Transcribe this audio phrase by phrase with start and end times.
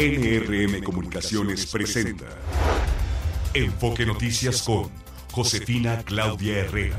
[0.00, 2.26] NRM Comunicaciones presenta
[3.52, 4.88] Enfoque Noticias con
[5.32, 6.96] Josefina Claudia Herrera.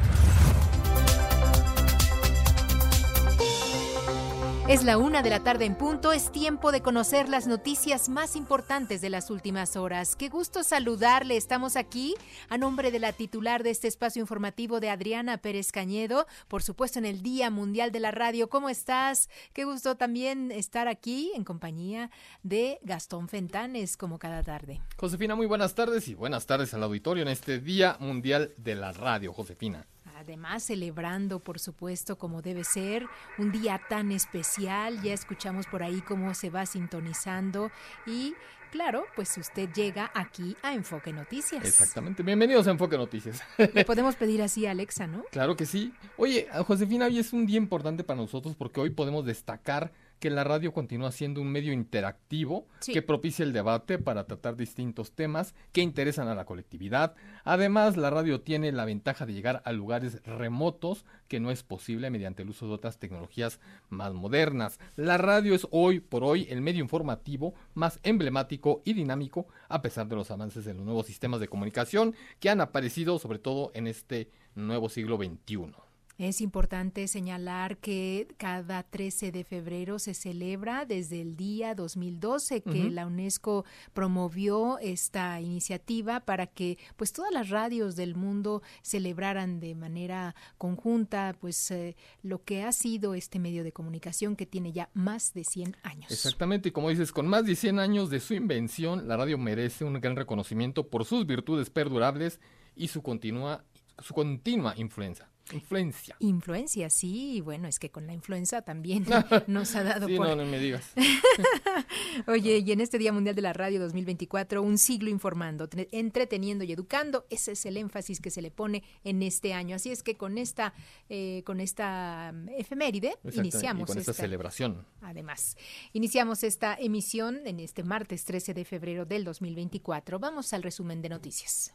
[4.70, 8.36] Es la una de la tarde en punto, es tiempo de conocer las noticias más
[8.36, 10.16] importantes de las últimas horas.
[10.16, 12.14] Qué gusto saludarle, estamos aquí
[12.50, 17.00] a nombre de la titular de este espacio informativo de Adriana Pérez Cañedo, por supuesto
[17.00, 18.48] en el Día Mundial de la Radio.
[18.48, 19.28] ¿Cómo estás?
[19.54, 22.12] Qué gusto también estar aquí en compañía
[22.44, 24.82] de Gastón Fentanes, como cada tarde.
[24.98, 28.92] Josefina, muy buenas tardes y buenas tardes al auditorio en este Día Mundial de la
[28.92, 29.88] Radio, Josefina.
[30.20, 33.06] Además, celebrando, por supuesto, como debe ser,
[33.38, 35.02] un día tan especial.
[35.02, 37.72] Ya escuchamos por ahí cómo se va sintonizando
[38.06, 38.36] y
[38.70, 41.66] Claro, pues usted llega aquí a Enfoque Noticias.
[41.66, 42.22] Exactamente.
[42.22, 43.42] Bienvenidos a Enfoque Noticias.
[43.58, 45.24] Le podemos pedir así a Alexa, ¿no?
[45.32, 45.92] Claro que sí.
[46.18, 50.44] Oye, Josefina, hoy es un día importante para nosotros porque hoy podemos destacar que la
[50.44, 55.82] radio continúa siendo un medio interactivo que propicia el debate para tratar distintos temas que
[55.82, 57.16] interesan a la colectividad.
[57.44, 62.10] Además, la radio tiene la ventaja de llegar a lugares remotos que no es posible
[62.10, 64.80] mediante el uso de otras tecnologías más modernas.
[64.96, 70.08] La radio es hoy por hoy el medio informativo más emblemático y dinámico a pesar
[70.08, 73.88] de los avances en los nuevos sistemas de comunicación que han aparecido sobre todo en
[73.88, 75.89] este nuevo siglo XXI.
[76.20, 82.90] Es importante señalar que cada 13 de febrero se celebra desde el día 2012 que
[82.90, 89.76] la UNESCO promovió esta iniciativa para que pues todas las radios del mundo celebraran de
[89.76, 94.90] manera conjunta pues eh, lo que ha sido este medio de comunicación que tiene ya
[94.94, 96.12] más de 100 años.
[96.12, 99.86] Exactamente, y como dices, con más de 100 años de su invención, la radio merece
[99.86, 102.42] un gran reconocimiento por sus virtudes perdurables
[102.76, 103.64] y su continua
[104.02, 105.30] su continua influencia.
[105.56, 106.16] Influencia.
[106.20, 107.42] Influencia, sí.
[107.42, 109.06] Bueno, es que con la influenza también
[109.48, 110.08] nos ha dado.
[110.08, 110.94] sí, no, no me digas.
[112.28, 116.72] Oye, y en este Día Mundial de la Radio 2024, un siglo informando, entreteniendo y
[116.72, 119.76] educando, ese es el énfasis que se le pone en este año.
[119.76, 120.74] Así es que con esta,
[121.10, 123.88] eh, con esta mm, efeméride iniciamos.
[123.88, 124.86] con esta, celebración.
[125.02, 125.58] Además,
[125.94, 130.20] iniciamos esta emisión en este martes 13 de febrero del 2024.
[130.20, 131.74] Vamos al resumen de noticias.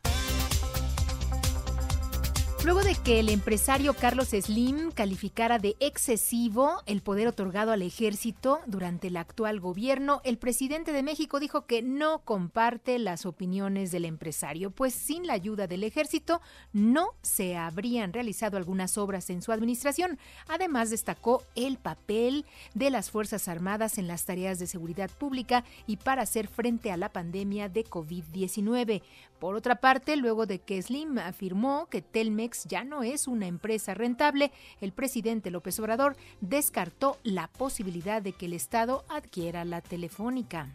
[2.64, 8.60] Luego de que el empresario Carlos Slim calificara de excesivo el poder otorgado al ejército
[8.64, 14.06] durante el actual gobierno, el presidente de México dijo que no comparte las opiniones del
[14.06, 16.40] empresario, pues sin la ayuda del ejército
[16.72, 20.18] no se habrían realizado algunas obras en su administración.
[20.48, 25.98] Además, destacó el papel de las Fuerzas Armadas en las tareas de seguridad pública y
[25.98, 29.02] para hacer frente a la pandemia de COVID-19.
[29.44, 33.92] Por otra parte, luego de que Slim afirmó que Telmex ya no es una empresa
[33.92, 40.74] rentable, el presidente López Obrador descartó la posibilidad de que el Estado adquiera la telefónica.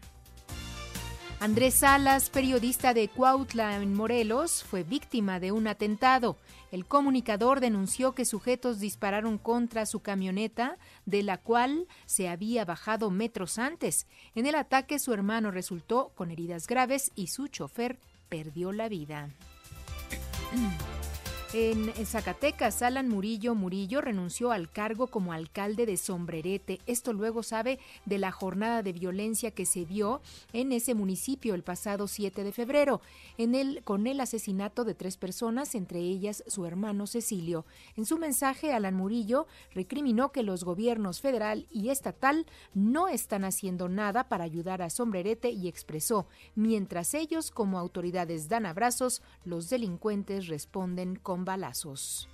[1.39, 6.37] Andrés Salas, periodista de Cuautla en Morelos, fue víctima de un atentado.
[6.71, 10.77] El comunicador denunció que sujetos dispararon contra su camioneta,
[11.07, 14.05] de la cual se había bajado metros antes.
[14.35, 19.29] En el ataque su hermano resultó con heridas graves y su chofer perdió la vida.
[21.51, 26.79] En Zacatecas, Alan Murillo Murillo renunció al cargo como alcalde de Sombrerete.
[26.85, 30.21] Esto luego sabe de la jornada de violencia que se dio
[30.53, 33.01] en ese municipio el pasado 7 de febrero,
[33.39, 37.65] en el, con el asesinato de tres personas, entre ellas su hermano Cecilio.
[37.95, 42.45] En su mensaje, Alan Murillo recriminó que los gobiernos federal y estatal
[42.75, 48.67] no están haciendo nada para ayudar a Sombrerete y expresó, mientras ellos como autoridades dan
[48.67, 52.29] abrazos, los delincuentes responden con balazos.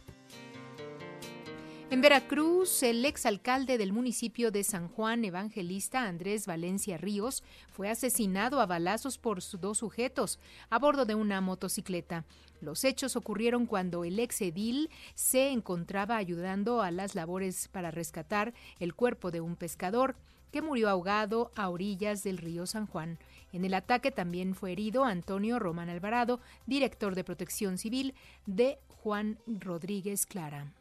[1.92, 8.60] En Veracruz, el exalcalde del municipio de San Juan Evangelista, Andrés Valencia Ríos, fue asesinado
[8.60, 10.40] a balazos por dos sujetos
[10.72, 12.26] a bordo de una motocicleta.
[12.60, 18.56] Los hechos ocurrieron cuando el ex edil se encontraba ayudando a las labores para rescatar
[18.80, 20.16] el cuerpo de un pescador
[20.52, 23.20] que murió ahogado a orillas del río San Juan.
[23.56, 28.14] En el ataque también fue herido Antonio Román Alvarado, director de Protección Civil
[28.46, 30.74] de Juan Rodríguez Clara.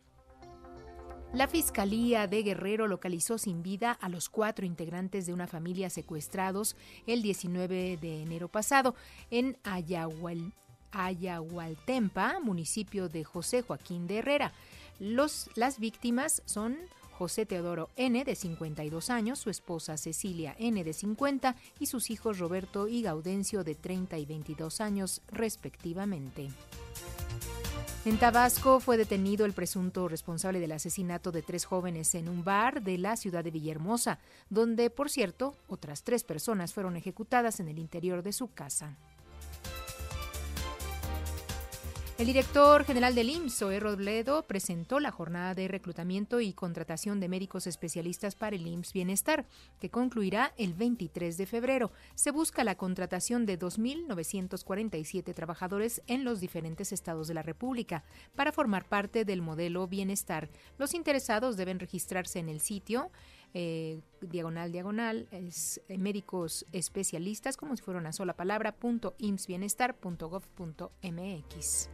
[1.33, 6.75] La Fiscalía de Guerrero localizó sin vida a los cuatro integrantes de una familia secuestrados
[7.07, 8.97] el 19 de enero pasado
[9.31, 9.57] en
[10.91, 14.53] Ayahualtempa, municipio de José Joaquín de Herrera.
[14.99, 16.77] Las víctimas son
[17.19, 22.39] José Teodoro N, de 52 años, su esposa Cecilia N, de 50, y sus hijos
[22.39, 26.49] Roberto y Gaudencio, de 30 y 22 años, respectivamente.
[28.05, 32.83] En Tabasco fue detenido el presunto responsable del asesinato de tres jóvenes en un bar
[32.83, 34.19] de la ciudad de Villahermosa,
[34.51, 38.99] donde, por cierto, otras tres personas fueron ejecutadas en el interior de su casa.
[42.17, 47.29] El director general del IMSS, Zoe Robledo, presentó la jornada de reclutamiento y contratación de
[47.29, 49.47] médicos especialistas para el IMSS Bienestar,
[49.81, 51.91] que concluirá el 23 de febrero.
[52.15, 58.05] Se busca la contratación de 2.947 trabajadores en los diferentes estados de la República
[58.37, 60.51] para formar parte del modelo Bienestar.
[60.79, 63.11] Los interesados deben registrarse en el sitio
[63.55, 71.89] eh, diagonal diagonal es eh, médicos especialistas como si fuera una sola palabra punto imsbienestar.gov.mx.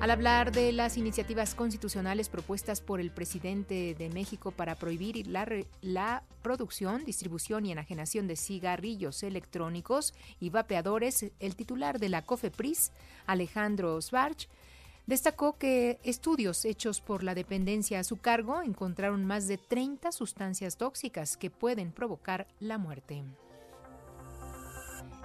[0.00, 5.44] Al hablar de las iniciativas constitucionales propuestas por el presidente de México para prohibir la,
[5.80, 12.92] la, producción, distribución y enajenación de cigarrillos electrónicos y vapeadores, el titular de la COFEPRIS,
[13.26, 14.48] Alejandro Svarch,
[15.08, 20.76] Destacó que estudios hechos por la dependencia a su cargo encontraron más de 30 sustancias
[20.76, 23.24] tóxicas que pueden provocar la muerte.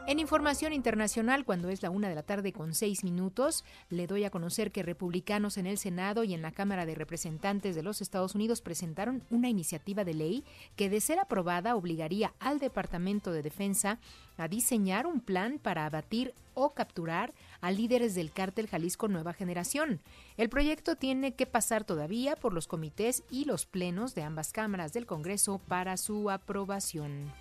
[0.05, 4.25] En información internacional, cuando es la una de la tarde con seis minutos, le doy
[4.25, 8.01] a conocer que republicanos en el Senado y en la Cámara de Representantes de los
[8.01, 10.44] Estados Unidos presentaron una iniciativa de ley
[10.75, 13.97] que, de ser aprobada, obligaría al Departamento de Defensa
[14.35, 20.01] a diseñar un plan para abatir o capturar a líderes del cártel Jalisco Nueva Generación.
[20.35, 24.91] El proyecto tiene que pasar todavía por los comités y los plenos de ambas cámaras
[24.91, 27.31] del Congreso para su aprobación.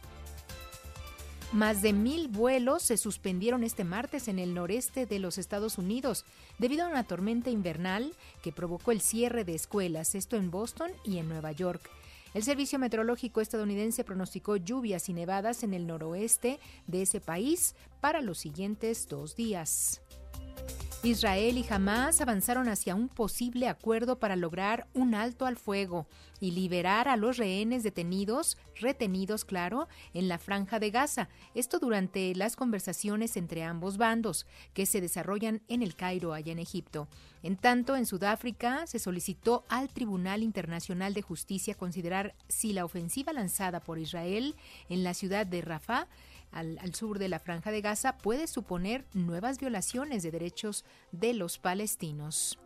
[1.52, 6.24] Más de mil vuelos se suspendieron este martes en el noreste de los Estados Unidos
[6.58, 11.18] debido a una tormenta invernal que provocó el cierre de escuelas, esto en Boston y
[11.18, 11.90] en Nueva York.
[12.32, 18.22] El Servicio Meteorológico estadounidense pronosticó lluvias y nevadas en el noroeste de ese país para
[18.22, 20.01] los siguientes dos días.
[21.04, 26.06] Israel y Hamas avanzaron hacia un posible acuerdo para lograr un alto al fuego
[26.38, 31.28] y liberar a los rehenes detenidos, retenidos, claro, en la franja de Gaza.
[31.56, 36.60] Esto durante las conversaciones entre ambos bandos, que se desarrollan en el Cairo, allá en
[36.60, 37.08] Egipto.
[37.42, 43.32] En tanto, en Sudáfrica se solicitó al Tribunal Internacional de Justicia considerar si la ofensiva
[43.32, 44.54] lanzada por Israel
[44.88, 46.06] en la ciudad de Rafah
[46.52, 51.58] al, sur de la franja de Gaza puede suponer nuevas violaciones de derechos de los
[51.58, 52.58] palestinos.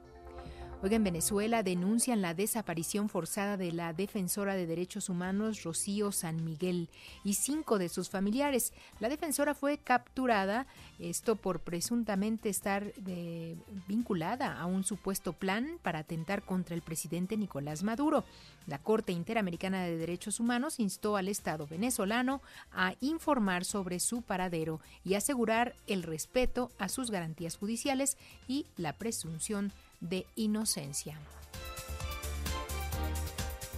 [0.95, 6.89] En Venezuela denuncian la desaparición forzada de la defensora de derechos humanos Rocío San Miguel
[7.25, 8.73] y cinco de sus familiares.
[9.01, 10.67] La defensora fue capturada,
[11.01, 13.57] esto por presuntamente estar eh,
[13.89, 18.25] vinculada a un supuesto plan para atentar contra el presidente Nicolás Maduro.
[18.67, 22.41] La Corte Interamericana de Derechos Humanos instó al Estado venezolano
[22.73, 28.17] a informar sobre su paradero y asegurar el respeto a sus garantías judiciales
[28.47, 29.86] y la presunción de
[30.35, 31.19] inocencia.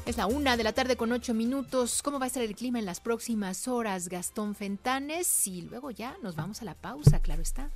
[0.06, 2.00] Es la una de la tarde con ocho minutos.
[2.02, 5.46] ¿Cómo va a estar el clima en las próximas horas, Gastón Fentanes?
[5.46, 7.70] Y luego ya nos vamos a la pausa, claro está.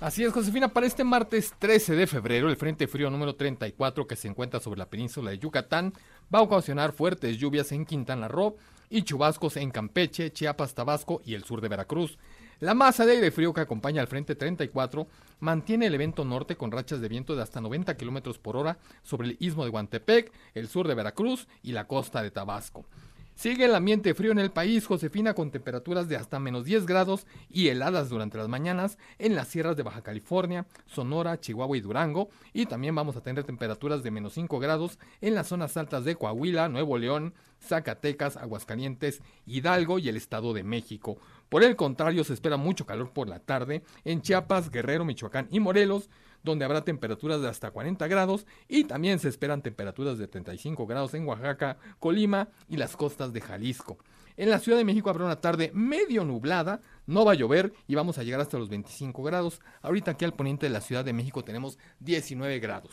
[0.00, 4.16] Así es, Josefina, para este martes 13 de febrero, el Frente Frío número 34 que
[4.16, 5.92] se encuentra sobre la península de Yucatán
[6.34, 8.56] va a ocasionar fuertes lluvias en Quintana Roo
[8.90, 12.18] y chubascos en Campeche, Chiapas, Tabasco y el sur de Veracruz.
[12.62, 15.08] La masa de aire frío que acompaña al Frente 34
[15.40, 19.30] mantiene el evento norte con rachas de viento de hasta 90 kilómetros por hora sobre
[19.30, 22.86] el istmo de Guantepec, el sur de Veracruz y la costa de Tabasco.
[23.34, 27.26] Sigue el ambiente frío en el país, Josefina, con temperaturas de hasta menos 10 grados
[27.50, 32.28] y heladas durante las mañanas en las sierras de Baja California, Sonora, Chihuahua y Durango.
[32.52, 36.14] Y también vamos a tener temperaturas de menos 5 grados en las zonas altas de
[36.14, 41.16] Coahuila, Nuevo León, Zacatecas, Aguascalientes, Hidalgo y el Estado de México.
[41.52, 45.60] Por el contrario, se espera mucho calor por la tarde en Chiapas, Guerrero, Michoacán y
[45.60, 46.08] Morelos,
[46.42, 51.12] donde habrá temperaturas de hasta 40 grados y también se esperan temperaturas de 35 grados
[51.12, 53.98] en Oaxaca, Colima y las costas de Jalisco.
[54.38, 57.96] En la Ciudad de México habrá una tarde medio nublada, no va a llover y
[57.96, 59.60] vamos a llegar hasta los 25 grados.
[59.82, 62.92] Ahorita aquí al poniente de la Ciudad de México tenemos 19 grados.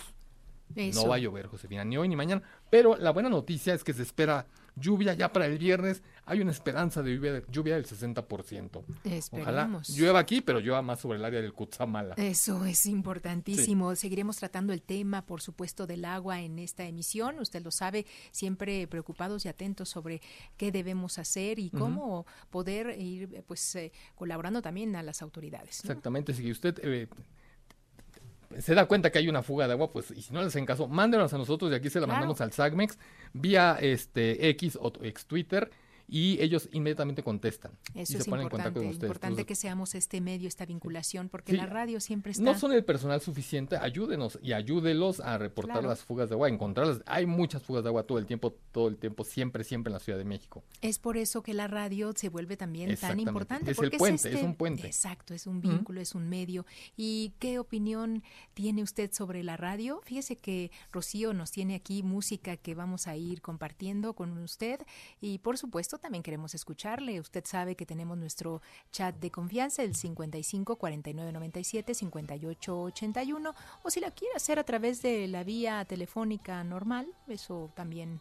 [0.75, 2.43] No va a llover, Josefina, ni hoy ni mañana.
[2.69, 6.03] Pero la buena noticia es que se espera lluvia ya para el viernes.
[6.29, 8.83] Hay una esperanza de lluvia, lluvia del 60%.
[9.31, 12.13] Ojalá llueva aquí, pero llueva más sobre el área del Cutzamala.
[12.17, 13.95] Eso es importantísimo.
[13.95, 17.39] Seguiremos tratando el tema, por supuesto, del agua en esta emisión.
[17.39, 20.21] Usted lo sabe, siempre preocupados y atentos sobre
[20.55, 25.79] qué debemos hacer y cómo poder ir pues eh, colaborando también a las autoridades.
[25.79, 26.35] Exactamente.
[26.35, 27.07] Si usted eh,
[28.59, 30.67] se da cuenta que hay una fuga de agua, pues, y si no les hacen
[30.67, 32.99] caso, mándenos a nosotros y aquí se la mandamos al SAGMEX
[33.33, 35.71] vía este X o ex Twitter
[36.09, 37.71] y ellos inmediatamente contestan.
[37.93, 39.09] Eso y es se ponen importante, en contacto con ustedes.
[39.09, 42.43] importante que seamos este medio, esta vinculación, porque la radio siempre está...
[42.43, 47.01] No son el personal suficiente, ayúdenos y ayúdelos a reportar las fugas de agua, encontrarlas.
[47.05, 49.99] Hay muchas fugas de agua todo el tiempo, todo el tiempo, siempre, siempre en la
[49.99, 50.63] Ciudad de México.
[50.81, 53.71] Es por eso que la radio se vuelve también tan importante.
[53.71, 54.45] Es porque el puente, es, este...
[54.45, 54.87] un puente.
[54.87, 56.65] Exacto, es un vínculo, es un medio.
[56.97, 58.23] ¿Y qué opinión
[58.53, 60.01] tiene usted sobre la radio?
[60.03, 64.79] Fíjese que Rocío nos tiene aquí música que vamos a ir compartiendo con usted
[65.21, 67.19] y por supuesto también queremos escucharle.
[67.19, 73.89] Usted sabe que tenemos nuestro chat de confianza, el 55 49 97 58 81 o
[73.89, 78.19] si la quiere hacer a través de la vía telefónica normal, eso también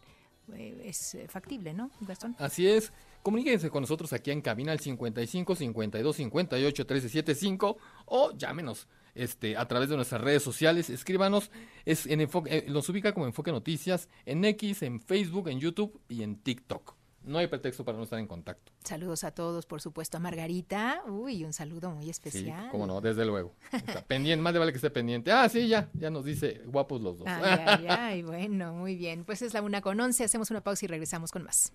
[0.53, 2.35] eh, es factible, ¿no, Gastón?
[2.39, 2.91] Así es.
[3.21, 9.67] Comuníquense con nosotros aquí en cabina al 55 52 58 1375 o llámenos este, a
[9.67, 10.89] través de nuestras redes sociales.
[10.89, 11.51] Escríbanos,
[11.85, 15.99] es en enfoque, eh, nos ubica como Enfoque Noticias en X, en Facebook, en YouTube
[16.07, 16.98] y en TikTok.
[17.29, 18.71] No hay pretexto para no estar en contacto.
[18.83, 21.03] Saludos a todos, por supuesto, a Margarita.
[21.07, 22.63] Uy, un saludo muy especial.
[22.63, 23.53] Sí, cómo no, desde luego.
[23.71, 25.31] Está pendiente, más de vale que esté pendiente.
[25.31, 27.27] Ah, sí, ya, ya nos dice guapos los dos.
[27.27, 29.25] Ay, ay, ay, bueno, muy bien.
[29.25, 31.71] Pues es la una con once, hacemos una pausa y regresamos con más.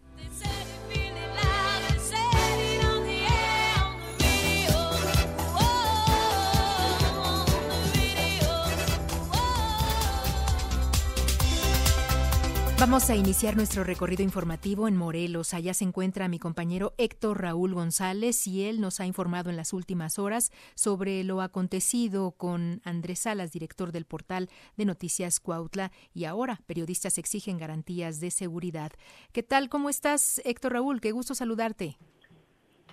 [12.86, 15.54] Vamos a iniciar nuestro recorrido informativo en Morelos.
[15.54, 19.72] Allá se encuentra mi compañero Héctor Raúl González y él nos ha informado en las
[19.72, 26.26] últimas horas sobre lo acontecido con Andrés Salas, director del portal de noticias Cuautla, y
[26.26, 28.92] ahora periodistas exigen garantías de seguridad.
[29.32, 29.70] ¿Qué tal?
[29.70, 31.00] ¿Cómo estás, Héctor Raúl?
[31.00, 31.96] Qué gusto saludarte.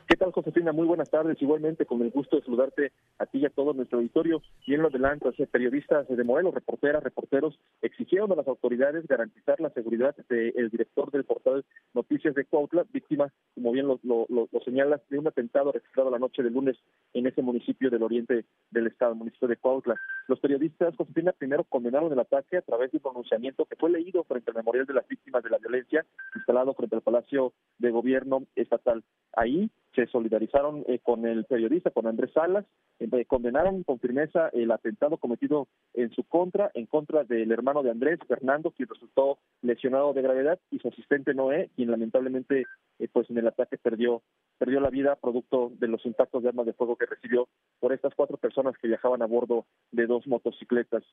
[0.07, 0.71] ¿Qué tal, Josefina?
[0.71, 1.41] Muy buenas tardes.
[1.41, 4.41] Igualmente, con el gusto de saludarte a ti y a todo nuestro auditorio.
[4.65, 9.69] Y en lo adelanto, periodistas de Morelos, reporteras, reporteros, exigieron a las autoridades garantizar la
[9.71, 15.01] seguridad del director del portal Noticias de Cuautla, víctima, como bien lo, lo, lo, señalas,
[15.09, 16.77] de un atentado registrado la noche de lunes
[17.13, 19.95] en ese municipio del oriente del estado, municipio de Cuautla.
[20.27, 24.23] Los periodistas, Josefina, primero condenaron el ataque a través de un pronunciamiento que fue leído
[24.23, 26.05] frente al memorial de las víctimas de la violencia
[26.35, 29.03] instalado frente al Palacio de Gobierno Estatal.
[29.33, 32.65] Ahí se solidarizaron eh, con el periodista, con Andrés Salas,
[32.99, 37.91] eh, condenaron con firmeza el atentado cometido en su contra, en contra del hermano de
[37.91, 42.65] Andrés, Fernando, quien resultó lesionado de gravedad, y su asistente Noé, quien lamentablemente
[42.99, 44.21] eh, pues en el ataque perdió
[44.57, 47.47] perdió la vida producto de los impactos de armas de fuego que recibió
[47.79, 51.03] por estas cuatro personas que viajaban a bordo de dos motocicletas.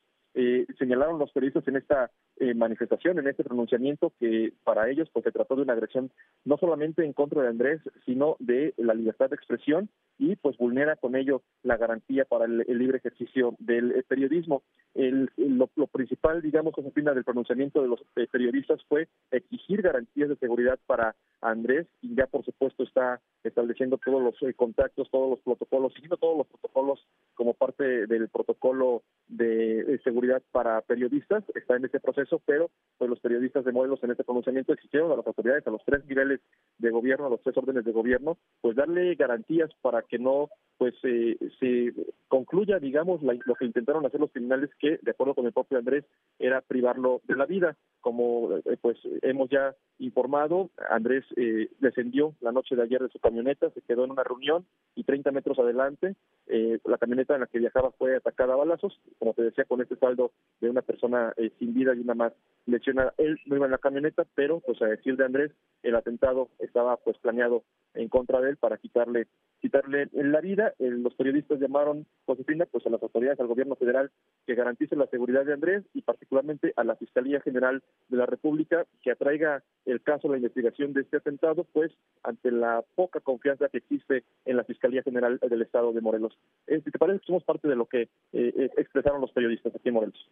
[0.77, 2.11] señalaron los periodistas en esta
[2.53, 6.11] manifestación, en este pronunciamiento, que para ellos pues se trató de una agresión
[6.45, 10.97] no solamente en contra de Andrés, sino de la libertad de expresión y pues vulnera
[10.97, 14.63] con ello la garantía para el, libre ejercicio del eh, periodismo.
[14.93, 20.35] El, lo, principal, digamos, Josefina, del pronunciamiento de los eh, periodistas fue exigir garantías de
[20.35, 25.39] seguridad para Andrés y ya por supuesto está estableciendo todos los eh, contactos, todos los
[25.39, 31.85] protocolos, siguiendo todos los protocolos como parte del protocolo de, seguridad para periodistas, está en
[31.85, 35.65] este proceso, pero pues los periodistas de Modelos en este pronunciamiento exigieron a las autoridades,
[35.65, 36.41] a los tres niveles
[36.77, 40.95] de gobierno, a los tres órdenes de gobierno, pues darle garantías para que no pues
[41.03, 41.93] eh, se
[42.29, 46.05] concluya, digamos, lo que intentaron hacer los criminales, que, de acuerdo con el propio Andrés,
[46.39, 47.75] era privarlo de la vida.
[47.99, 53.19] Como eh, pues hemos ya informado, Andrés eh, descendió la noche de ayer de su
[53.19, 56.15] camioneta, se quedó en una reunión y 30 metros adelante,
[56.47, 59.97] la camioneta en la que viajaba fue atacada a balazos, como te decía, con este
[59.97, 60.31] saldo
[60.61, 62.33] de una persona sin vida y una más
[62.65, 63.13] lesionada.
[63.17, 65.51] Él no iba en la camioneta, pero, pues a decir de Andrés,
[65.83, 69.27] el atentado estaba pues planeado en contra de él para quitarle
[69.59, 70.73] quitarle la vida.
[70.79, 74.11] los periodistas llamaron, Josefina, pues a las autoridades, al gobierno federal,
[74.45, 78.85] que garantice la seguridad de Andrés y particularmente a la Fiscalía General de la República
[79.01, 81.91] que atraiga el caso, la investigación de este atentado, pues
[82.23, 86.37] ante la poca confianza que existe en la Fiscalía General del Estado de Morelos.
[86.67, 89.89] Eh, ¿Te parece que somos parte de lo que eh, eh, expresaron los periodistas aquí
[89.89, 90.29] en Morelos?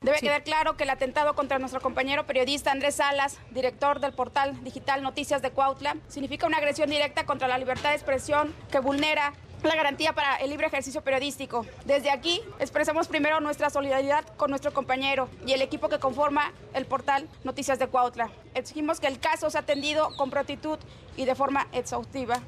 [0.00, 4.62] Debe quedar claro que el atentado contra nuestro compañero periodista Andrés Salas, director del portal
[4.62, 9.32] digital Noticias de Cuautla, significa una agresión directa contra la libertad de expresión que vulnera
[9.64, 11.66] la garantía para el libre ejercicio periodístico.
[11.84, 16.86] Desde aquí expresamos primero nuestra solidaridad con nuestro compañero y el equipo que conforma el
[16.86, 18.30] portal Noticias de Cuautla.
[18.54, 20.78] Exigimos que el caso sea atendido con prontitud
[21.18, 22.40] y de forma exhaustiva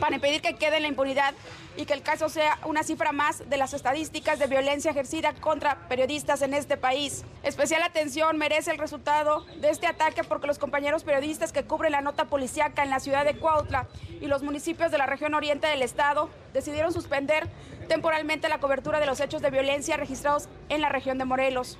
[0.00, 1.34] para impedir que quede en la impunidad
[1.76, 5.88] y que el caso sea una cifra más de las estadísticas de violencia ejercida contra
[5.88, 7.24] periodistas en este país.
[7.42, 12.00] Especial atención merece el resultado de este ataque porque los compañeros periodistas que cubren la
[12.00, 13.88] nota policíaca en la ciudad de Cuautla
[14.20, 17.48] y los municipios de la región oriente del estado decidieron suspender
[17.88, 21.78] temporalmente la cobertura de los hechos de violencia registrados en la región de Morelos.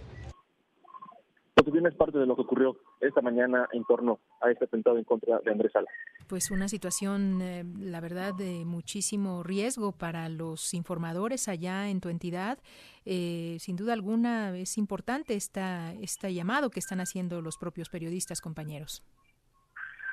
[1.56, 5.04] Josefina es parte de lo que ocurrió esta mañana en torno a este atentado en
[5.04, 5.88] contra de Andrés Sala.
[6.26, 12.08] Pues una situación, eh, la verdad, de muchísimo riesgo para los informadores allá en tu
[12.08, 12.58] entidad.
[13.04, 18.40] Eh, sin duda alguna es importante esta, este llamado que están haciendo los propios periodistas,
[18.40, 19.02] compañeros.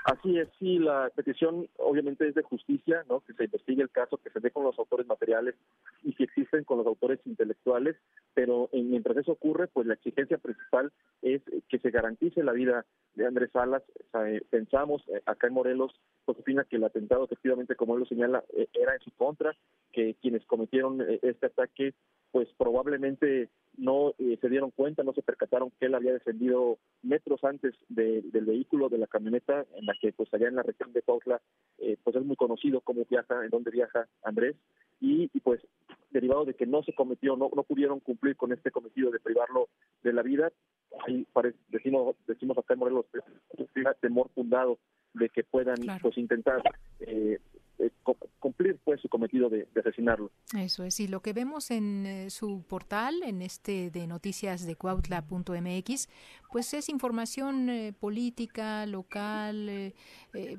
[0.04, 3.20] Así es, sí, la petición obviamente es de justicia, ¿no?
[3.22, 5.56] Que se investigue el caso, que se dé con los autores materiales
[6.04, 7.96] y si existen con los autores intelectuales,
[8.34, 10.92] pero mientras eso ocurre, pues la exigencia principal
[11.22, 13.84] es que se garantice la vida de Andrés Salas.
[14.26, 15.94] Eh, pensamos eh, acá en Morelos,
[16.26, 19.56] Josefina, que el atentado efectivamente, como él lo señala, eh, era en su contra,
[19.92, 21.94] que quienes cometieron este ataque,
[22.32, 27.74] pues probablemente no se dieron cuenta, no se percataron que él había descendido metros antes
[27.90, 31.42] del vehículo, de la camioneta, en que pues allá en la región de Cuautla,
[32.04, 34.56] pues es muy conocido cómo viaja, en dónde viaja Andrés,
[35.02, 35.62] y, pues
[36.12, 39.68] derivado de que no se cometió, no, no pudieron cumplir con este cometido de privarlo
[40.04, 40.52] de la vida,
[41.06, 41.26] ahí
[41.70, 43.06] decimos, decimos acá en Morelos,
[44.00, 44.78] temor fundado
[45.14, 46.62] de que puedan pues intentar
[47.00, 47.40] eh,
[47.82, 47.92] eh,
[48.40, 50.32] cumplir pues su cometido de, asesinarlo.
[50.58, 54.76] Eso es, y lo que vemos en eh, su portal, en este de noticias de
[54.76, 56.10] cuautla.mx,
[56.52, 59.94] pues es información eh, política, local,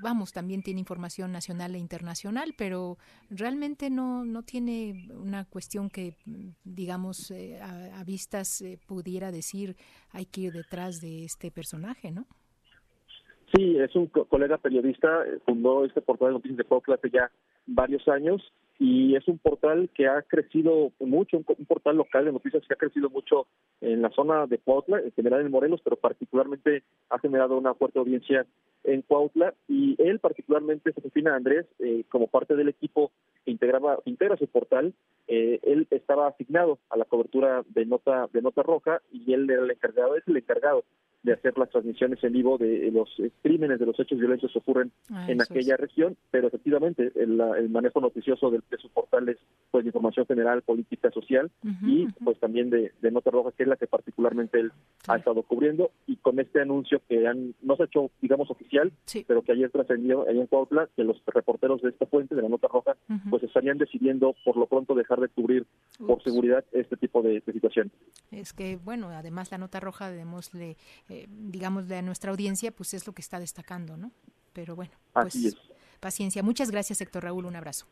[0.00, 2.98] vamos, también tiene información nacional e internacional, pero
[3.30, 6.16] realmente no, no tiene una cuestión que,
[6.64, 9.76] digamos, a, a, vistas pudiera decir
[10.10, 12.26] hay que ir detrás de este personaje, ¿no?
[13.54, 17.30] Sí, es un colega periodista, eh, fundó este portal de noticias de Puebla hace ya
[17.66, 18.40] varios años
[18.78, 22.78] y es un portal que ha crecido mucho, un, portal local de noticias que ha
[22.78, 23.46] crecido mucho
[23.82, 27.98] en la zona de Cuautla, en general en Morelos, pero particularmente ha generado una fuerte
[27.98, 28.46] audiencia
[28.84, 33.12] en Cuautla y él particularmente, Josefina Andrés, eh, como parte del equipo
[33.44, 34.94] que integraba, integra su portal,
[35.28, 39.62] eh, él estaba asignado a la cobertura de nota de nota roja y él era
[39.62, 40.84] el encargado, es el encargado
[41.22, 44.58] de hacer las transmisiones en vivo de los eh, crímenes, de los hechos violentos que
[44.58, 47.36] ocurren ah, en aquella región, pero efectivamente el,
[47.70, 49.38] manejo noticioso de, sus portales
[49.70, 51.50] pues de información general, política, social
[51.82, 54.72] y pues también de, Nota Roja, que es la que particularmente él
[55.06, 58.92] ha estado cubriendo y con este anuncio que han, no se ha hecho, digamos, oficial,
[59.26, 62.48] pero que ayer trascendió ahí en Cuautla, que los reporteros de esta fuente, de la
[62.48, 62.96] Nota Roja,
[63.30, 65.66] pues estarían decidiendo por lo pronto dejar de cubrir
[66.04, 67.92] por seguridad este tipo de, de situación.
[68.30, 70.76] Es que, bueno, además la Nota Roja, démosle
[71.12, 74.12] eh, digamos, de nuestra audiencia, pues es lo que está destacando, ¿no?
[74.54, 75.56] Pero bueno, pues
[76.00, 76.42] paciencia.
[76.42, 77.44] Muchas gracias, Héctor Raúl.
[77.44, 77.86] Un abrazo.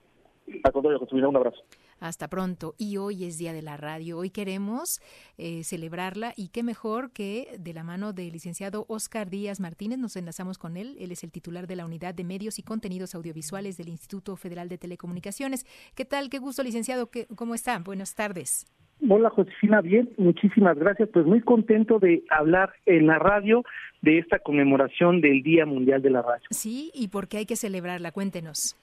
[0.65, 1.59] Al contrario, un abrazo.
[2.01, 2.75] Hasta pronto.
[2.79, 4.17] Y hoy es Día de la Radio.
[4.17, 5.03] Hoy queremos
[5.37, 10.17] eh, celebrarla y qué mejor que de la mano del licenciado Oscar Díaz Martínez nos
[10.17, 10.97] enlazamos con él.
[10.99, 14.71] Él es el titular de la Unidad de Medios y Contenidos Audiovisuales del Instituto Federal
[14.71, 15.67] de Telecomunicaciones.
[15.95, 16.31] ¿Qué tal?
[16.31, 17.11] Qué gusto, licenciado.
[17.37, 17.79] ¿Cómo está?
[17.81, 18.67] Buenas tardes.
[19.09, 21.09] Hola Josefina, bien, muchísimas gracias.
[21.13, 23.65] Pues muy contento de hablar en la radio
[24.03, 26.47] de esta conmemoración del Día Mundial de la Radio.
[26.51, 28.13] Sí, ¿y por qué hay que celebrarla?
[28.13, 28.77] Cuéntenos.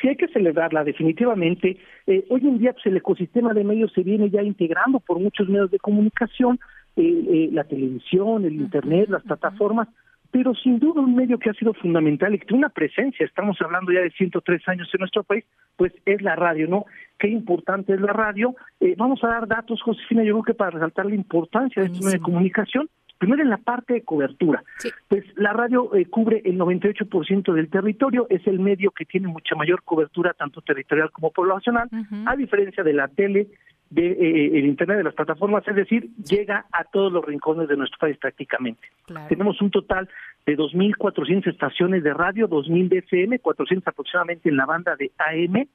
[0.00, 1.78] Sí, hay que celebrarla, definitivamente.
[2.06, 5.48] Eh, hoy en día pues, el ecosistema de medios se viene ya integrando por muchos
[5.48, 6.58] medios de comunicación,
[6.96, 9.88] eh, eh, la televisión, el Internet, las plataformas,
[10.36, 13.56] pero sin duda un medio que ha sido fundamental y que tiene una presencia, estamos
[13.62, 15.46] hablando ya de 103 años en nuestro país,
[15.76, 16.84] pues es la radio, ¿no?
[17.18, 18.54] Qué importante es la radio.
[18.78, 22.04] Eh, vamos a dar datos, Josefina, yo creo que para resaltar la importancia de este
[22.04, 24.62] medio de comunicación, primero en la parte de cobertura.
[25.08, 29.54] Pues la radio eh, cubre el 98% del territorio, es el medio que tiene mucha
[29.54, 31.88] mayor cobertura tanto territorial como poblacional,
[32.26, 33.46] a diferencia de la tele,
[33.90, 37.76] de eh, el internet de las plataformas, es decir, llega a todos los rincones de
[37.76, 38.88] nuestro país prácticamente.
[39.28, 40.08] Tenemos un total
[40.44, 45.68] de 2.400 estaciones de radio, 2.000 DCM, 400 aproximadamente en la banda de AM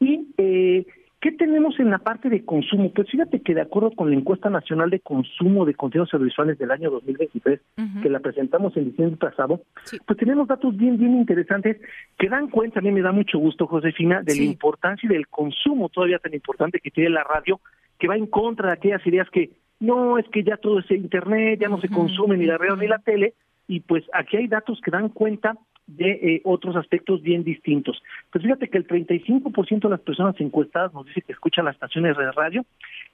[0.00, 0.86] y eh,
[1.20, 2.92] ¿Qué tenemos en la parte de consumo?
[2.92, 6.70] Pues fíjate que de acuerdo con la encuesta nacional de consumo de contenidos audiovisuales del
[6.70, 7.60] año 2023,
[8.02, 9.62] que la presentamos en diciembre pasado,
[10.06, 11.78] pues tenemos datos bien, bien interesantes
[12.18, 15.26] que dan cuenta, a mí me da mucho gusto, Josefina, de la importancia y del
[15.28, 17.60] consumo todavía tan importante que tiene la radio,
[17.98, 21.58] que va en contra de aquellas ideas que no, es que ya todo es internet,
[21.60, 23.34] ya no se consume ni la radio ni la tele,
[23.66, 28.02] y pues aquí hay datos que dan cuenta de eh, otros aspectos bien distintos.
[28.30, 32.16] Pues fíjate que el 35% de las personas encuestadas nos dice que escuchan las estaciones
[32.16, 32.64] de radio.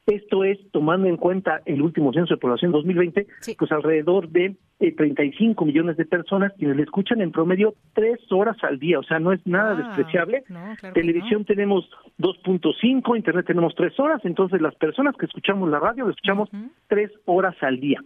[0.06, 5.62] Esto es, tomando en cuenta el último censo de población 2020, pues alrededor de 35
[5.62, 9.20] eh, millones de personas quienes le escuchan en promedio tres horas al día, o sea,
[9.20, 10.42] no es nada ah, despreciable.
[10.92, 11.88] Televisión tenemos
[12.18, 16.50] 2.5, Internet tenemos tres horas, entonces las personas que escuchamos la radio, lo escuchamos
[16.88, 18.00] tres horas al día.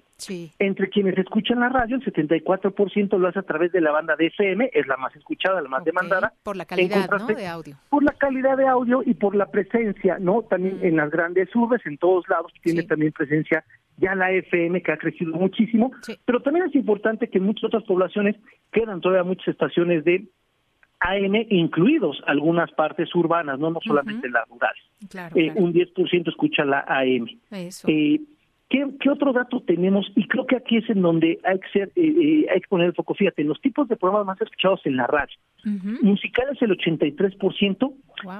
[0.58, 4.26] Entre quienes escuchan la radio, el 74% lo hace a través de la banda de
[4.26, 6.32] FM, es la más escuchada, la más demandada.
[6.42, 7.76] Por la calidad de audio.
[7.90, 10.42] Por la calidad de audio y por la presencia, ¿no?
[10.42, 13.64] También en las grandes urbes, en todos lados, tiene también presencia
[13.98, 15.90] ya la FM que ha crecido muchísimo,
[16.24, 18.36] pero también es importante que en muchas otras poblaciones
[18.72, 20.28] quedan todavía muchas estaciones de
[21.00, 24.82] AM, incluidos algunas partes urbanas, no, no solamente las rurales.
[25.34, 27.28] Eh, un 10% escucha la AM.
[27.50, 28.20] Eh,
[28.68, 30.10] ¿qué, otro dato tenemos?
[30.14, 32.94] Y creo que aquí es en donde hay que, ser, eh, hay que poner el
[32.94, 33.14] foco.
[33.14, 35.36] Fíjate, los tipos de programas más escuchados en la radio.
[35.66, 37.92] Musicales el 83%,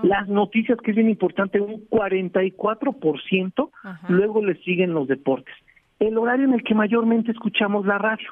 [0.05, 3.71] las noticias, que es bien importante, un 44%,
[4.09, 5.55] luego le siguen los deportes.
[5.99, 8.29] El horario en el que mayormente escuchamos la radio.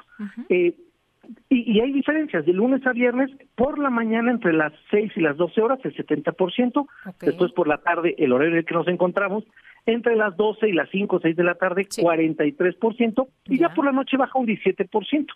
[1.49, 5.35] Y, hay diferencias, de lunes a viernes, por la mañana entre las 6 y las
[5.37, 6.87] 12 horas, el 70%,
[7.21, 9.43] después por la tarde, el horario en el que nos encontramos,
[9.85, 13.73] entre las 12 y las 5 o 6 de la tarde, 43%, y ya.
[13.73, 15.27] por la noche baja un 17%.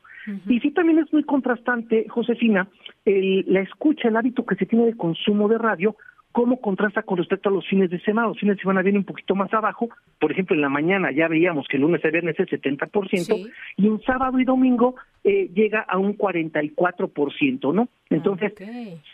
[0.48, 2.68] Y sí también es muy contrastante, Josefina,
[3.06, 5.96] el, la escucha, el hábito que se tiene de consumo de radio
[6.32, 8.28] cómo contrasta con respecto a los fines de semana.
[8.28, 9.90] Los fines de semana vienen un poquito más abajo.
[10.20, 13.88] Por ejemplo, en la mañana ya veíamos que el lunes y viernes es 70%, y
[13.88, 17.90] en sábado y domingo eh, llega a un 44%, ¿no?
[18.10, 18.54] Entonces,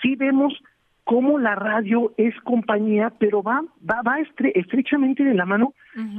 [0.01, 0.53] sí vemos
[1.05, 5.73] cómo la radio es compañía, pero va va, va estrechamente de la mano,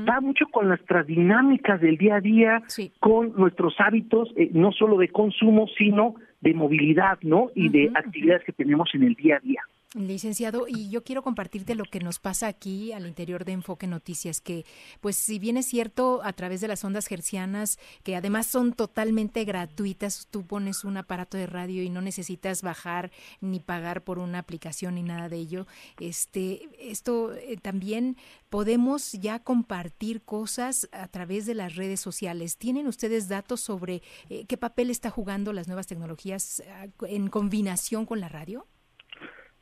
[0.08, 2.62] va mucho con nuestras dinámicas del día a día,
[3.00, 7.50] con nuestros hábitos, eh, no solo de consumo, sino de movilidad, ¿no?
[7.54, 9.60] Y de actividades que tenemos en el día a día.
[9.96, 14.42] Licenciado, y yo quiero compartirte lo que nos pasa aquí al interior de Enfoque Noticias,
[14.42, 14.66] que
[15.00, 19.44] pues si bien es cierto a través de las ondas gercianas, que además son totalmente
[19.44, 24.40] gratuitas, tú pones un aparato de radio y no necesitas bajar ni pagar por una
[24.40, 25.66] aplicación ni nada de ello,
[25.98, 28.18] este, esto eh, también
[28.50, 32.58] podemos ya compartir cosas a través de las redes sociales.
[32.58, 38.04] ¿Tienen ustedes datos sobre eh, qué papel está jugando las nuevas tecnologías ah, en combinación
[38.04, 38.66] con la radio?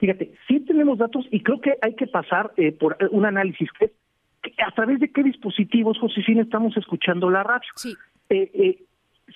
[0.05, 3.91] Fíjate, sí tenemos datos y creo que hay que pasar eh, por un análisis que,
[4.63, 7.71] a través de qué dispositivos, Josefina, estamos escuchando la radio.
[7.75, 7.95] Sí.
[8.29, 8.83] Eh, eh,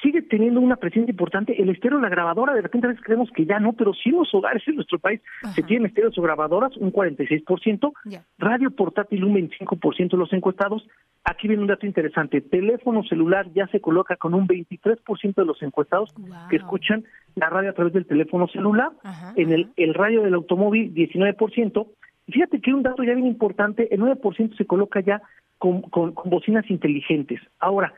[0.02, 1.60] sigue teniendo una presencia importante.
[1.60, 4.32] El estéreo, la grabadora, de repente a veces creemos que ya no, pero sí los
[4.34, 5.20] hogares en nuestro país
[5.54, 7.92] se tienen estéreos o grabadoras, un 46%,
[8.38, 10.86] radio portátil un 25% de los encuestados.
[11.24, 15.62] Aquí viene un dato interesante, teléfono celular ya se coloca con un 23% de los
[15.62, 16.14] encuestados
[16.48, 18.90] que escuchan la radio a través del teléfono celular,
[19.36, 21.86] en el, el radio del automóvil 19%.
[22.26, 25.22] Y fíjate que un dato ya bien importante, el 9% se coloca ya
[25.58, 27.40] con, con bocinas inteligentes.
[27.58, 27.94] Ahora,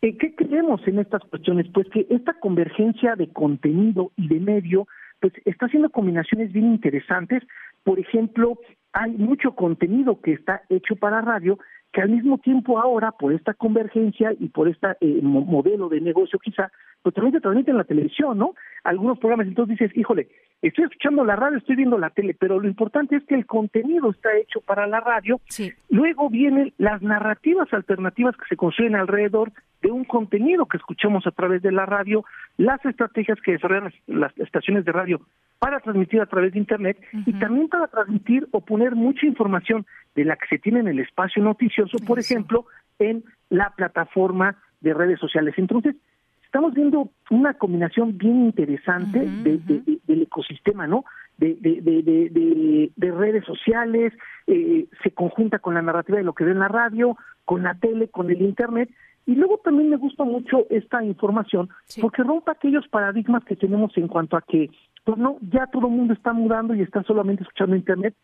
[0.00, 1.66] ¿Qué creemos en estas cuestiones?
[1.74, 4.86] Pues que esta convergencia de contenido y de medio,
[5.20, 7.42] pues está haciendo combinaciones bien interesantes.
[7.82, 8.58] Por ejemplo,
[8.92, 11.58] hay mucho contenido que está hecho para radio
[11.98, 14.86] que al mismo tiempo ahora, por esta convergencia y por este
[15.20, 16.70] modelo de negocio quizá,
[17.02, 18.54] pues también se transmite en la televisión, ¿no?
[18.84, 20.28] Algunos programas, entonces dices, híjole,
[20.62, 24.10] estoy escuchando la radio, estoy viendo la tele, pero lo importante es que el contenido
[24.10, 25.40] está hecho para la radio.
[25.48, 25.72] Sí.
[25.90, 29.50] Luego vienen las narrativas alternativas que se construyen alrededor
[29.82, 32.24] de un contenido que escuchamos a través de la radio,
[32.58, 35.20] las estrategias que desarrollan las, estaciones de radio
[35.58, 40.24] para transmitir a través de Internet y también para transmitir o poner mucha información de
[40.24, 42.66] la que se tiene en el espacio noticioso, por ejemplo,
[42.98, 45.54] en la plataforma de redes sociales.
[45.56, 45.96] Entonces,
[46.44, 51.04] estamos viendo una combinación bien interesante del ecosistema, ¿no?
[51.36, 54.12] De, de, redes sociales,
[54.46, 57.74] eh, se conjunta con la narrativa de lo que ve en la radio, con la
[57.74, 58.90] tele, con el Internet,
[59.28, 61.68] y luego también me gusta mucho esta información
[62.00, 64.70] porque rompe aquellos paradigmas que tenemos en cuanto a que
[65.08, 68.14] pues no, ya todo el mundo está mudando y está solamente escuchando internet.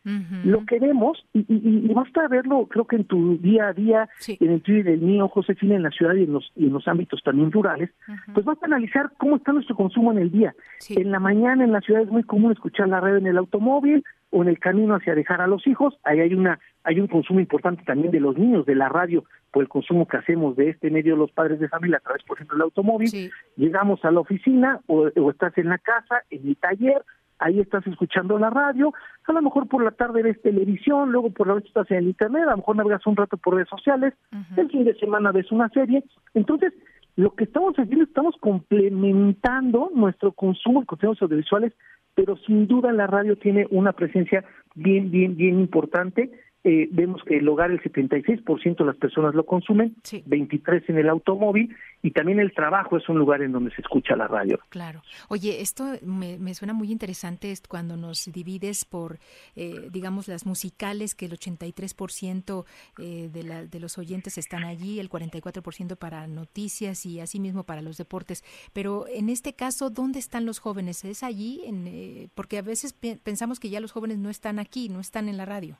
[0.45, 4.51] Lo que vemos, y, y, basta verlo, creo que en tu día a día, en
[4.51, 7.23] el Twitter del mío, Josefina, en la ciudad y en los, y en los ámbitos
[7.23, 7.89] también rurales,
[8.35, 10.55] pues basta analizar cómo está nuestro consumo en el día.
[10.91, 14.05] En la mañana en la ciudad es muy común escuchar la red en el automóvil,
[14.35, 17.39] o en el camino hacia dejar a los hijos, ahí hay una hay un consumo
[17.39, 20.91] importante también de los niños de la radio por el consumo que hacemos de este
[20.91, 24.81] medio los padres de familia a través por ejemplo del automóvil, llegamos a la oficina
[24.89, 27.03] o, estás en la casa, en el taller,
[27.39, 28.93] ahí estás escuchando la radio,
[29.25, 32.09] a lo mejor por la tarde ves televisión, luego por la noche estás en el
[32.09, 34.15] internet, a lo mejor navegas un rato por redes sociales,
[34.57, 36.03] el fin de semana ves una serie,
[36.35, 36.73] entonces
[37.17, 41.73] lo que estamos haciendo, estamos complementando nuestro consumo de contenidos audiovisuales
[42.15, 46.31] pero sin duda la radio tiene una presencia bien, bien, bien importante.
[46.67, 51.11] Eh, vemos que el hogar el 76% de las personas lo consumen, 23 en el
[51.11, 54.59] automóvil y también el trabajo es un lugar en donde se escucha la radio.
[54.71, 55.03] Claro.
[55.29, 59.19] Oye, esto me, suena muy interesante es cuando nos divides por,
[59.57, 62.65] eh, digamos, las musicales, que el 83%
[62.99, 67.83] eh, de, la, de los oyentes están allí, el 44% para noticias y asimismo para
[67.83, 68.43] los deportes.
[68.73, 71.05] Pero en este caso, ¿dónde están los jóvenes?
[71.05, 71.61] ¿Es allí?
[71.67, 75.37] En, porque a veces pensamos que ya los jóvenes no están aquí, no están en
[75.37, 75.77] la radio.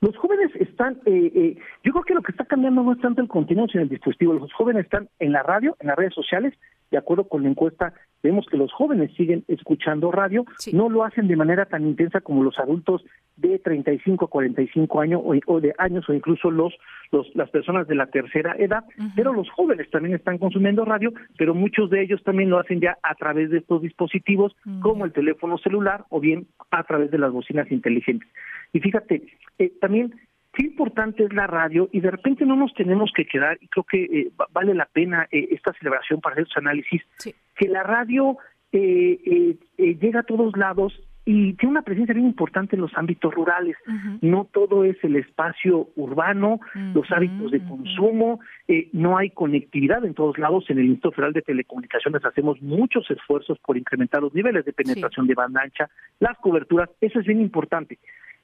[0.00, 3.20] Los jóvenes están, eh, eh, yo creo que lo que está cambiando no es tanto
[3.20, 4.34] el contenido, sino el dispositivo.
[4.34, 6.54] Los jóvenes están en la radio, en las redes sociales,
[6.90, 11.28] de acuerdo con la encuesta, vemos que los jóvenes siguen escuchando radio, no lo hacen
[11.28, 13.04] de manera tan intensa como los adultos
[13.36, 16.74] de 35 a 45 años o, de años o incluso los,
[17.12, 21.54] los las personas de la tercera edad, pero los jóvenes también están consumiendo radio, pero
[21.54, 25.58] muchos de ellos también lo hacen ya a través de estos dispositivos como el teléfono
[25.58, 28.28] celular o bien a través de las bocinas inteligentes.
[28.72, 29.22] Y fíjate,
[29.58, 30.14] eh, también
[30.58, 33.84] qué importante es la radio y de repente no nos tenemos que quedar, y creo
[33.84, 37.00] que eh, vale la pena eh, esta celebración para hacer su análisis,
[37.56, 38.36] que la radio
[38.70, 40.92] llega a todos lados
[41.24, 43.76] y tiene una presencia bien importante en los ámbitos rurales.
[44.20, 46.60] No todo es el espacio urbano,
[46.92, 48.40] los hábitos de consumo,
[48.92, 50.64] no hay conectividad en todos lados.
[50.68, 55.26] En el Instituto Federal de Telecomunicaciones hacemos muchos esfuerzos por incrementar los niveles de penetración
[55.26, 55.88] de banda ancha,
[56.20, 57.98] las coberturas, eso es bien importante.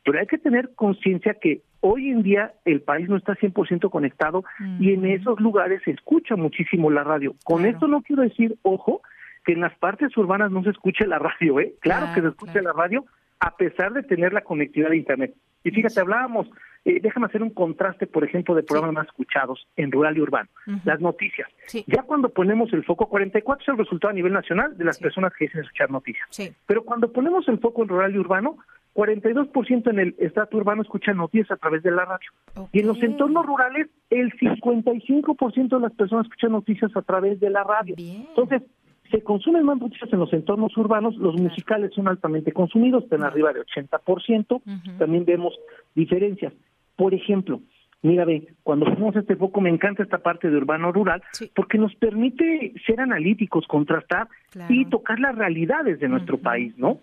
[0.04, 4.44] Pero hay que tener conciencia que hoy en día el país no está 100% conectado
[4.78, 7.34] y en esos lugares se escucha muchísimo la radio.
[7.44, 9.02] Con esto no quiero decir, ojo,
[9.44, 11.74] que en las partes urbanas no se escuche la radio, ¿eh?
[11.80, 13.04] Claro, que se escuche la radio
[13.40, 15.34] a pesar de tener la conectividad de Internet.
[15.64, 16.48] Y fíjate, hablábamos,
[16.84, 20.48] eh, déjame hacer un contraste, por ejemplo, de programas más escuchados en rural y urbano.
[20.84, 21.48] Las noticias.
[21.86, 25.32] Ya cuando ponemos el foco, 44 es el resultado a nivel nacional de las personas
[25.34, 26.26] que dicen escuchar noticias.
[26.66, 28.58] Pero cuando ponemos el foco en rural y urbano,
[28.94, 32.30] 42% en el estrato urbano escuchan noticias a través de la radio.
[32.72, 37.50] Y en los entornos rurales, el 55% de las personas escuchan noticias a través de
[37.50, 37.96] la radio.
[37.98, 38.62] Entonces,
[39.10, 43.52] se consumen más noticias en los entornos urbanos, los musicales son altamente consumidos, están arriba
[43.52, 44.62] de 80%,
[44.98, 45.54] también vemos
[45.94, 46.52] diferencias.
[46.96, 47.60] Por ejemplo,
[48.02, 51.22] mira, ve, cuando hacemos este foco, me encanta esta parte de urbano-rural,
[51.54, 54.28] porque nos permite ser analíticos, contrastar
[54.68, 57.00] y tocar las realidades de nuestro país, ¿no?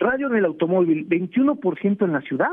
[0.00, 2.52] Radio en el automóvil, 21% en la ciudad.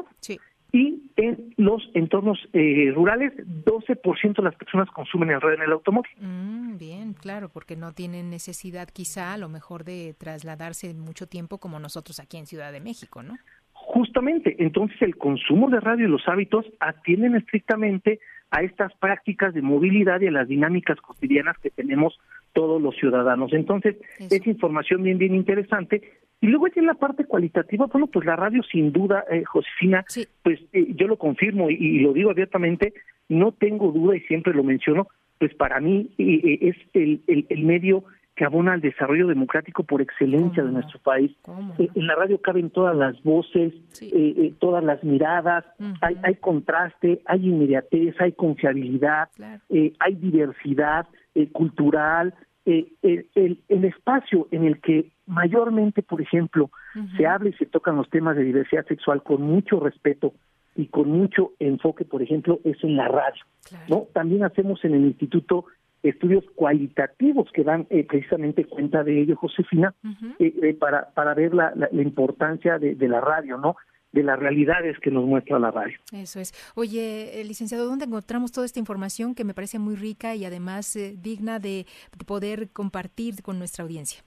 [0.74, 5.72] Y en los entornos eh, rurales, 12% de las personas consumen el radio en el
[5.72, 6.12] automóvil.
[6.20, 11.58] Mm, bien, claro, porque no tienen necesidad quizá a lo mejor de trasladarse mucho tiempo
[11.60, 13.38] como nosotros aquí en Ciudad de México, ¿no?
[13.72, 18.20] Justamente, entonces el consumo de radio y los hábitos atienden estrictamente
[18.52, 22.20] a estas prácticas de movilidad y a las dinámicas cotidianas que tenemos
[22.54, 23.54] todos los ciudadanos.
[23.54, 26.02] Entonces, es información bien, bien interesante
[26.40, 30.06] y luego ya en la parte cualitativa, bueno, pues la radio sin duda, eh, Josefina,
[30.44, 32.94] pues eh, yo lo confirmo y, lo digo abiertamente,
[33.28, 35.08] no tengo duda y siempre lo menciono,
[35.40, 38.04] pues para mí eh, es el, el, medio
[38.36, 41.32] que abona al desarrollo democrático por excelencia de nuestro país.
[41.80, 43.74] en la radio caben todas las voces,
[44.60, 45.66] todas las miradas,
[46.02, 49.30] hay, hay contraste, hay inmediatez, hay confiabilidad,
[50.00, 51.08] hay diversidad
[51.52, 52.36] cultural,
[52.68, 53.28] el,
[53.70, 56.70] el, espacio en el que mayormente, por ejemplo,
[57.16, 60.34] se habla y se tocan los temas de diversidad sexual con mucho respeto
[60.76, 63.44] y con mucho enfoque, por ejemplo, es en la radio.
[63.88, 64.08] ¿no?
[64.14, 65.66] También hacemos en el instituto
[66.04, 69.94] estudios cualitativos que dan eh, precisamente cuenta de ello, Josefina,
[70.40, 73.76] eh, eh, para, para ver la, la, importancia de, de, la radio, ¿no?
[74.12, 75.98] De las realidades que nos muestra la radio.
[76.12, 76.54] Eso es.
[76.76, 81.60] Oye, licenciado, ¿dónde encontramos toda esta información que me parece muy rica y además digna
[81.60, 81.86] de
[82.26, 84.24] poder compartir con nuestra audiencia?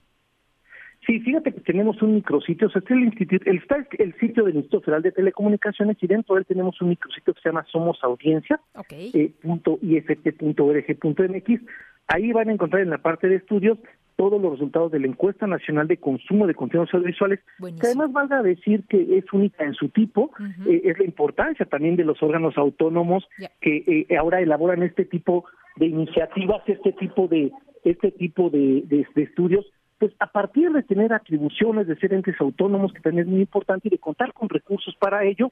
[1.05, 4.43] Sí, fíjate que tenemos un micrositio, o sea, está el, instituto, el, está el sitio
[4.43, 7.65] del Instituto Federal de Telecomunicaciones y dentro de él tenemos un micrositio que se llama
[7.71, 8.59] Somos Audiencia,
[8.91, 11.61] eh, punto .mx.
[12.07, 13.79] Ahí van a encontrar en la parte de estudios
[14.15, 18.43] todos los resultados de la encuesta nacional de consumo de contenidos audiovisuales, que además valga
[18.43, 20.29] decir que es única en su tipo,
[20.67, 23.27] eh, es la importancia también de los órganos autónomos
[23.59, 25.45] que eh, ahora elaboran este tipo
[25.77, 27.51] de iniciativas, este tipo de
[27.83, 29.65] este tipo de estudios
[30.01, 33.87] pues a partir de tener atribuciones, de ser entes autónomos, que también es muy importante,
[33.87, 35.51] y de contar con recursos para ello,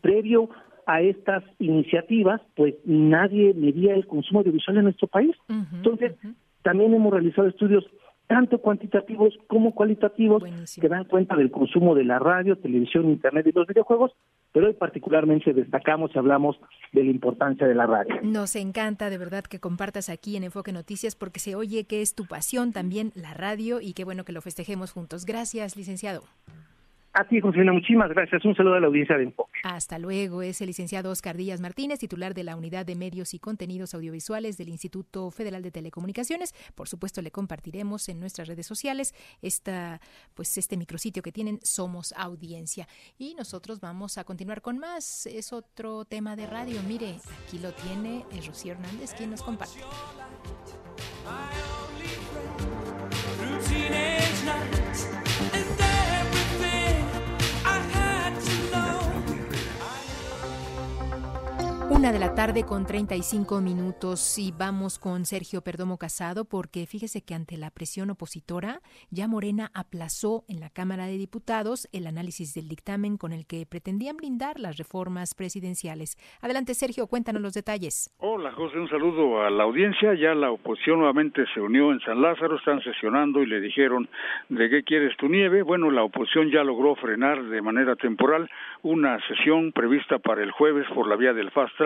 [0.00, 0.50] previo
[0.86, 5.34] a estas iniciativas, pues nadie medía el consumo audiovisual en nuestro país.
[5.48, 6.14] Entonces,
[6.62, 7.84] también hemos realizado estudios
[8.28, 10.44] tanto cuantitativos como cualitativos
[10.80, 14.12] que dan cuenta del consumo de la radio, televisión, internet y los videojuegos,
[14.52, 16.56] pero hoy particularmente destacamos y hablamos
[16.92, 18.20] de la importancia de la radio.
[18.22, 22.14] Nos encanta de verdad que compartas aquí en Enfoque Noticias porque se oye que es
[22.14, 25.24] tu pasión también la radio y qué bueno que lo festejemos juntos.
[25.24, 26.22] Gracias, licenciado.
[27.14, 28.44] A ti, Josefina, muchísimas gracias.
[28.44, 29.58] Un saludo a la audiencia de Enfoque.
[29.64, 30.42] Hasta luego.
[30.42, 34.56] Es el licenciado Oscar Díaz Martínez, titular de la Unidad de Medios y Contenidos Audiovisuales
[34.56, 36.54] del Instituto Federal de Telecomunicaciones.
[36.74, 40.00] Por supuesto, le compartiremos en nuestras redes sociales esta,
[40.34, 42.86] pues, este micrositio que tienen Somos Audiencia.
[43.18, 45.26] Y nosotros vamos a continuar con más.
[45.26, 46.80] Es otro tema de radio.
[46.86, 47.16] Mire,
[47.46, 49.80] aquí lo tiene es Rocío Hernández, quien nos comparte.
[61.98, 67.24] Una de la tarde con 35 minutos y vamos con Sergio Perdomo Casado porque fíjese
[67.24, 72.54] que ante la presión opositora ya Morena aplazó en la Cámara de Diputados el análisis
[72.54, 76.16] del dictamen con el que pretendían blindar las reformas presidenciales.
[76.40, 78.14] Adelante Sergio, cuéntanos los detalles.
[78.18, 80.14] Hola José, un saludo a la audiencia.
[80.14, 84.08] Ya la oposición nuevamente se unió en San Lázaro, están sesionando y le dijeron
[84.50, 85.62] ¿de qué quieres tu nieve?
[85.62, 88.48] Bueno, la oposición ya logró frenar de manera temporal
[88.82, 91.76] una sesión prevista para el jueves por la vía del fast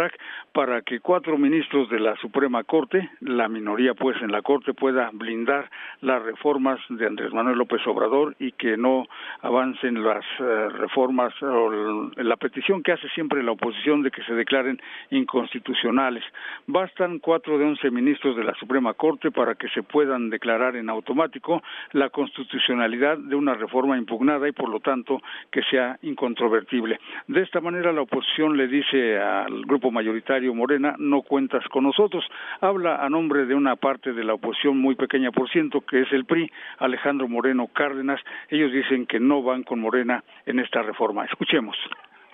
[0.52, 5.10] para que cuatro ministros de la Suprema Corte, la minoría pues en la Corte, pueda
[5.12, 9.06] blindar las reformas de Andrés Manuel López Obrador y que no
[9.40, 14.34] avancen las eh, reformas o la petición que hace siempre la oposición de que se
[14.34, 16.24] declaren inconstitucionales.
[16.66, 20.90] Bastan cuatro de once ministros de la Suprema Corte para que se puedan declarar en
[20.90, 21.62] automático
[21.92, 26.98] la constitucionalidad de una reforma impugnada y por lo tanto que sea incontrovertible.
[27.28, 32.24] De esta manera la oposición le dice al grupo mayoritario Morena, no cuentas con nosotros.
[32.60, 36.12] Habla a nombre de una parte de la oposición muy pequeña por ciento, que es
[36.12, 38.20] el PRI, Alejandro Moreno Cárdenas.
[38.48, 41.24] Ellos dicen que no van con Morena en esta reforma.
[41.24, 41.76] Escuchemos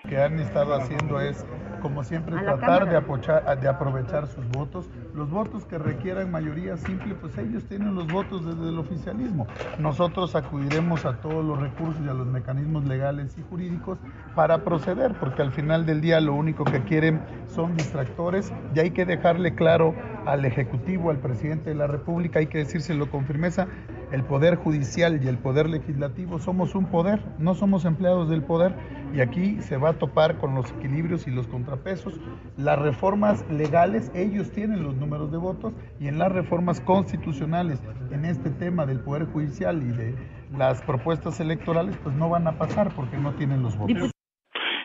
[0.07, 1.45] que han estado haciendo es,
[1.81, 4.89] como siempre, tratar de, de aprovechar sus votos.
[5.13, 9.45] Los votos que requieran mayoría simple, pues ellos tienen los votos desde el oficialismo.
[9.77, 13.99] Nosotros acudiremos a todos los recursos y a los mecanismos legales y jurídicos
[14.35, 18.91] para proceder, porque al final del día lo único que quieren son distractores y hay
[18.91, 19.93] que dejarle claro
[20.25, 23.67] al Ejecutivo, al presidente de la República, hay que decírselo con firmeza,
[24.11, 28.73] el Poder Judicial y el Poder Legislativo somos un poder, no somos empleados del poder
[29.13, 32.19] y aquí se va a topar con los equilibrios y los contrapesos.
[32.57, 37.79] Las reformas legales, ellos tienen los números de votos y en las reformas constitucionales,
[38.11, 40.15] en este tema del Poder Judicial y de
[40.57, 44.11] las propuestas electorales, pues no van a pasar porque no tienen los votos.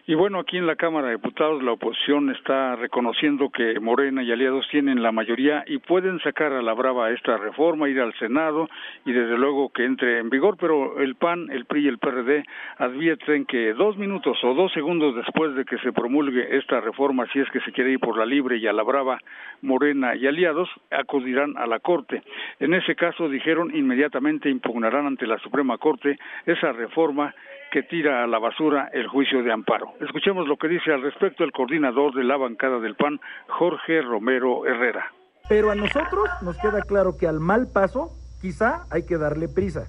[0.06, 4.30] Y bueno, aquí en la Cámara de Diputados la oposición está reconociendo que Morena y
[4.30, 8.68] aliados tienen la mayoría y pueden sacar a la brava esta reforma, ir al Senado
[9.06, 12.44] y desde luego que entre en vigor, pero el PAN, el PRI y el PRD
[12.76, 17.40] advierten que dos minutos o dos segundos después de que se promulgue esta reforma, si
[17.40, 19.18] es que se quiere ir por la libre y a la brava,
[19.62, 22.22] Morena y aliados acudirán a la Corte.
[22.60, 27.34] En ese caso, dijeron, inmediatamente impugnarán ante la Suprema Corte esa reforma
[27.74, 29.94] que tira a la basura el juicio de amparo.
[30.00, 34.64] Escuchemos lo que dice al respecto el coordinador de la bancada del PAN, Jorge Romero
[34.64, 35.12] Herrera.
[35.48, 39.88] Pero a nosotros nos queda claro que al mal paso quizá hay que darle prisa.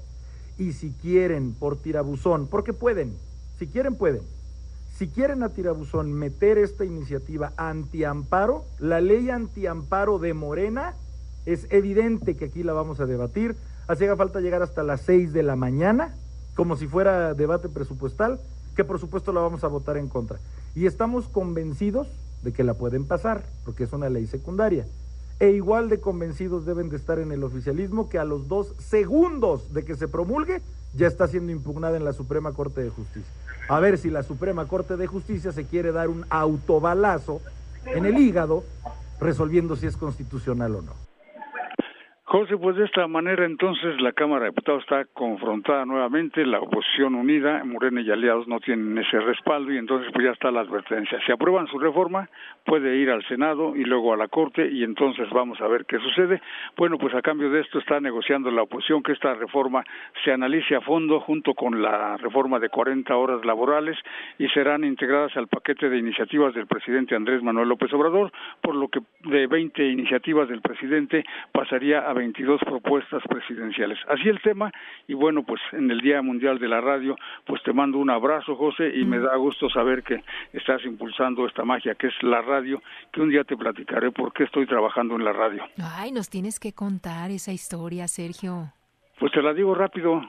[0.58, 3.14] Y si quieren por tirabuzón, porque pueden,
[3.60, 4.22] si quieren pueden,
[4.90, 10.96] si quieren a tirabuzón meter esta iniciativa antiamparo, la ley antiamparo de Morena,
[11.46, 13.56] es evidente que aquí la vamos a debatir.
[13.88, 16.16] Hacía falta llegar hasta las 6 de la mañana
[16.56, 18.40] como si fuera debate presupuestal,
[18.76, 20.40] que por supuesto la vamos a votar en contra.
[20.74, 22.08] Y estamos convencidos
[22.44, 24.86] de que la pueden pasar, porque es una ley secundaria.
[25.40, 29.74] E igual de convencidos deben de estar en el oficialismo que a los dos segundos
[29.74, 30.62] de que se promulgue
[30.94, 33.32] ya está siendo impugnada en la Suprema Corte de Justicia.
[33.68, 37.42] A ver si la Suprema Corte de Justicia se quiere dar un autobalazo
[37.86, 38.64] en el hígado
[39.20, 41.05] resolviendo si es constitucional o no.
[42.38, 47.16] José, pues de esta manera entonces la Cámara de Diputados está confrontada nuevamente, la oposición
[47.16, 51.18] unida, Morena y aliados no tienen ese respaldo y entonces pues ya está la advertencia.
[51.26, 52.28] Si aprueban su reforma,
[52.66, 55.98] puede ir al Senado y luego a la Corte y entonces vamos a ver qué
[56.00, 56.42] sucede.
[56.76, 59.86] Bueno, pues a cambio de esto está negociando la oposición que esta reforma
[60.26, 63.98] se analice a fondo junto con la reforma de 40 horas laborales
[64.40, 68.90] y serán integradas al paquete de iniciativas del presidente Andrés Manuel López Obrador, por lo
[68.90, 74.00] que de 20 iniciativas del presidente pasaría a 22 propuestas presidenciales.
[74.08, 74.72] Así el tema
[75.08, 78.56] y bueno, pues en el Día Mundial de la Radio, pues te mando un abrazo,
[78.56, 82.82] José, y me da gusto saber que estás impulsando esta magia que es la radio,
[83.12, 85.64] que un día te platicaré por qué estoy trabajando en la radio.
[85.98, 88.74] Ay, nos tienes que contar esa historia, Sergio.
[89.20, 90.22] Pues te la digo rápido.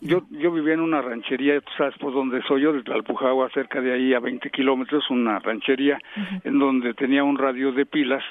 [0.00, 3.92] Yo, yo vivía en una ranchería, sabes por dónde soy yo, desde Alpujagua, cerca de
[3.92, 5.98] ahí a 20 kilómetros, una ranchería
[6.44, 8.22] en donde tenía un radio de pilas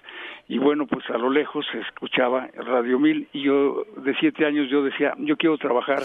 [0.51, 4.69] y bueno, pues a lo lejos se escuchaba Radio Mil y yo de siete años
[4.69, 6.01] yo decía, yo quiero trabajar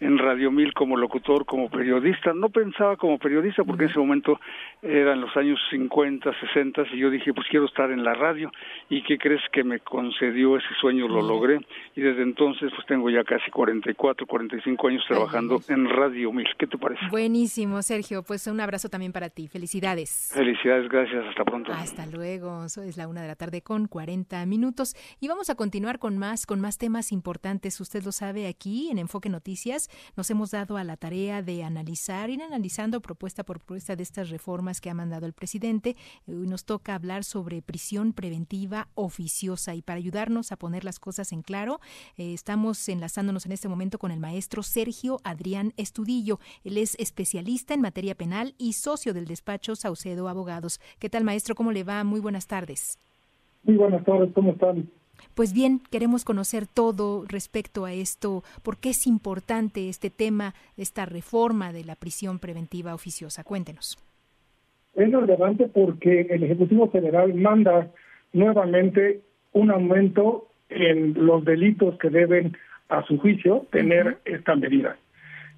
[0.00, 2.32] en Radio Mil como locutor, como periodista.
[2.34, 4.40] No pensaba como periodista porque en ese momento
[4.82, 8.50] eran los años 50, 60 y yo dije, pues quiero estar en la radio.
[8.88, 11.06] ¿Y qué crees que me concedió ese sueño?
[11.06, 11.60] Lo logré
[11.94, 16.46] y desde entonces pues tengo ya casi 44, 45 25 años trabajando en Radio Mil.
[16.58, 17.00] ¿Qué te parece?
[17.10, 18.22] Buenísimo, Sergio.
[18.22, 19.48] Pues un abrazo también para ti.
[19.48, 20.30] Felicidades.
[20.32, 21.24] Felicidades, gracias.
[21.26, 21.72] Hasta pronto.
[21.72, 22.64] Hasta luego.
[22.64, 24.94] es la una de la tarde con 40 minutos.
[25.20, 27.80] Y vamos a continuar con más, con más temas importantes.
[27.80, 29.88] Usted lo sabe aquí en Enfoque Noticias.
[30.16, 34.30] Nos hemos dado a la tarea de analizar, ir analizando propuesta por propuesta de estas
[34.30, 35.96] reformas que ha mandado el presidente.
[36.26, 39.74] Hoy nos toca hablar sobre prisión preventiva oficiosa.
[39.74, 41.80] Y para ayudarnos a poner las cosas en claro,
[42.16, 46.40] eh, estamos enlazándonos en este momento con el maestro Sergio Adrián Estudillo.
[46.64, 50.80] Él es especialista en materia penal y socio del despacho Saucedo Abogados.
[50.98, 51.54] ¿Qué tal, maestro?
[51.54, 52.02] ¿Cómo le va?
[52.02, 52.98] Muy buenas tardes.
[53.62, 54.90] Muy buenas tardes, ¿cómo están?
[55.36, 61.06] Pues bien, queremos conocer todo respecto a esto, por qué es importante este tema, esta
[61.06, 63.44] reforma de la prisión preventiva oficiosa.
[63.44, 63.96] Cuéntenos.
[64.96, 67.92] Es relevante porque el Ejecutivo Federal manda
[68.32, 69.22] nuevamente
[69.52, 72.56] un aumento en los delitos que deben,
[72.88, 74.96] a su juicio, tener esta medida.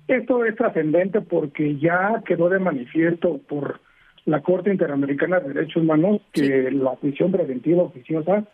[0.09, 3.81] Esto es trascendente porque ya quedó de manifiesto por
[4.25, 8.45] la Corte Interamericana de Derechos Humanos que la prisión preventiva oficiosa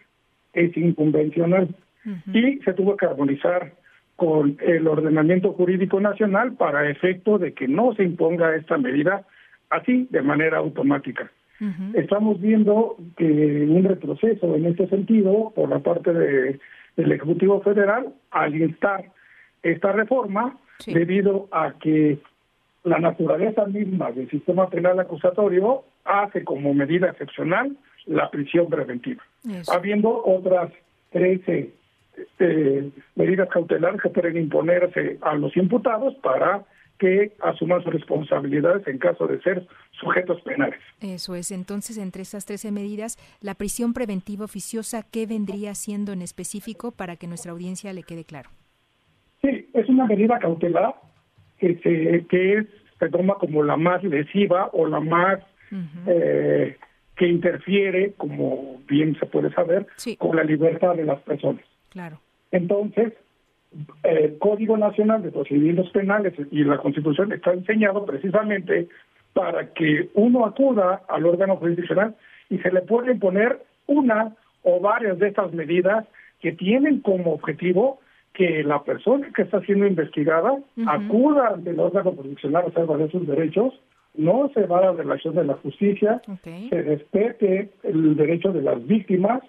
[0.52, 1.68] es inconvencional
[2.32, 3.72] y se tuvo que armonizar
[4.16, 9.26] con el ordenamiento jurídico nacional para efecto de que no se imponga esta medida
[9.70, 11.30] así de manera automática.
[11.94, 16.58] Estamos viendo que un retroceso en este sentido por la parte de,
[16.97, 19.11] del Ejecutivo Federal al instar
[19.62, 22.18] esta reforma debido a que
[22.84, 27.76] la naturaleza misma del sistema penal acusatorio hace como medida excepcional
[28.07, 29.22] la prisión preventiva,
[29.72, 30.72] habiendo otras
[31.11, 31.70] 13
[32.40, 36.64] eh, medidas cautelares que pueden imponerse a los imputados para
[36.99, 40.78] que asuman sus responsabilidades en caso de ser sujetos penales.
[41.01, 41.51] Eso es.
[41.51, 47.16] Entonces, entre esas 13 medidas, la prisión preventiva oficiosa, ¿qué vendría siendo en específico para
[47.16, 48.51] que nuestra audiencia le quede claro?
[49.43, 50.95] Sí, es una medida cautelar
[51.59, 52.66] que se que
[52.99, 55.40] se toma como la más lesiva o la más
[56.07, 56.76] eh,
[57.16, 59.86] que interfiere, como bien se puede saber,
[60.18, 61.64] con la libertad de las personas.
[61.88, 62.20] Claro.
[62.53, 63.12] Entonces,
[64.02, 68.88] el Código Nacional de Procedimientos Penales y la Constitución está diseñado precisamente
[69.32, 72.14] para que uno acuda al órgano jurisdiccional
[72.50, 76.06] y se le puede imponer una o varias de estas medidas
[76.40, 78.00] que tienen como objetivo
[78.34, 83.26] que la persona que está siendo investigada acuda ante el órgano jurisdiccional a salvar sus
[83.26, 83.74] derechos,
[84.14, 88.86] no se va a la relación de la justicia, se respete el derecho de las
[88.86, 89.42] víctimas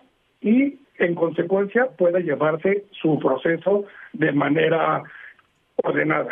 [0.43, 5.01] y en consecuencia pueda llevarse su proceso de manera
[5.77, 6.29] ordenada,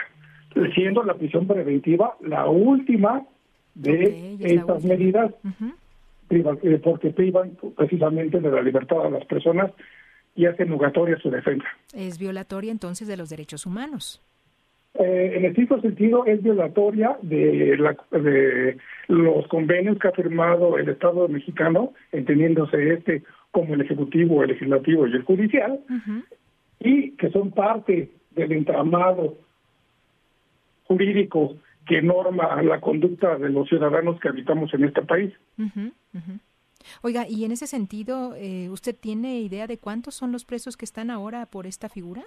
[0.76, 3.24] siendo la prisión preventiva la última
[3.74, 5.34] de estas medidas,
[6.30, 9.72] eh, porque privan precisamente de la libertad a las personas
[10.36, 11.68] y hacen nugatoria su defensa.
[11.93, 14.22] Es violatoria entonces de los derechos humanos.
[14.99, 20.89] Eh, en estricto sentido es violatoria de, la, de los convenios que ha firmado el
[20.89, 25.80] Estado mexicano, entendiéndose este como el Ejecutivo, el Legislativo y el Judicial,
[26.80, 29.38] y que son parte del entramado
[30.86, 35.34] jurídico que norma la conducta de los ciudadanos que habitamos en este país.
[37.02, 40.86] Oiga, y en ese sentido, eh, ¿usted tiene idea de cuántos son los presos que
[40.86, 42.24] están ahora por esta figura?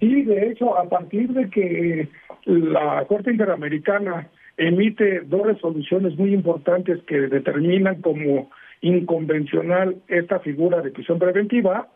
[0.00, 2.08] Sí, de hecho, a partir de que
[2.44, 8.50] la Corte Interamericana emite dos resoluciones muy importantes que determinan como
[8.80, 11.88] inconvencional esta figura de prisión preventiva,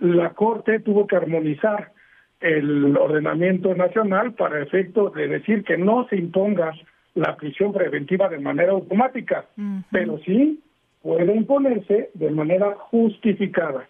[0.00, 1.92] la Corte tuvo que armonizar
[2.40, 6.72] el ordenamiento nacional para efecto de decir que no se imponga
[7.14, 9.46] la prisión preventiva de manera automática,
[9.90, 10.60] pero sí
[11.02, 13.86] puede imponerse de manera justificada.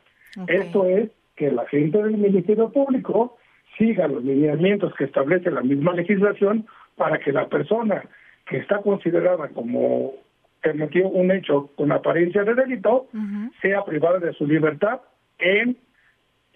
[0.47, 3.37] Esto es que la gente del Ministerio Público
[3.79, 6.67] siga los lineamientos que establece la misma legislación
[6.97, 8.05] para que la persona
[8.47, 10.13] que está considerada como
[10.65, 13.09] cometió un hecho con apariencia de delito,
[13.61, 15.01] sea privada de su libertad
[15.39, 15.77] en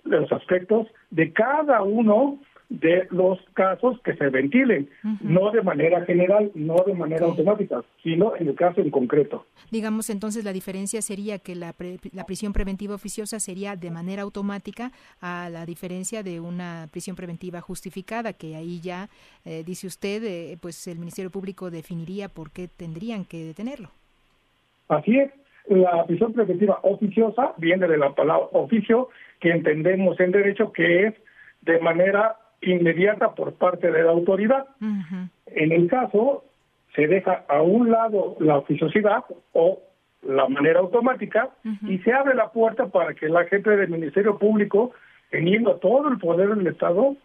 [0.05, 4.91] los aspectos de cada uno de los casos que se ventilen,
[5.23, 9.47] no de manera general, no de manera automática, sino en el caso en concreto.
[9.71, 11.75] Digamos entonces la diferencia sería que la,
[12.13, 17.63] la prisión preventiva oficiosa sería de manera automática a la diferencia de una prisión preventiva
[17.63, 19.09] justificada, que ahí ya,
[19.47, 23.89] eh, dice usted, eh, pues el Ministerio Público definiría por qué tendrían que detenerlo.
[24.89, 25.31] Así es,
[25.69, 29.09] la prisión preventiva oficiosa viene de la palabra oficio,
[29.41, 31.15] que entendemos en derecho que es
[31.63, 34.67] de manera inmediata por parte de la autoridad.
[35.47, 36.45] En el caso,
[36.95, 39.81] se deja a un lado la oficiosidad o
[40.23, 41.51] la manera automática
[41.87, 44.93] y se abre la puerta para que la gente del Ministerio Público
[45.31, 47.17] teniendo todo el poder del Estado,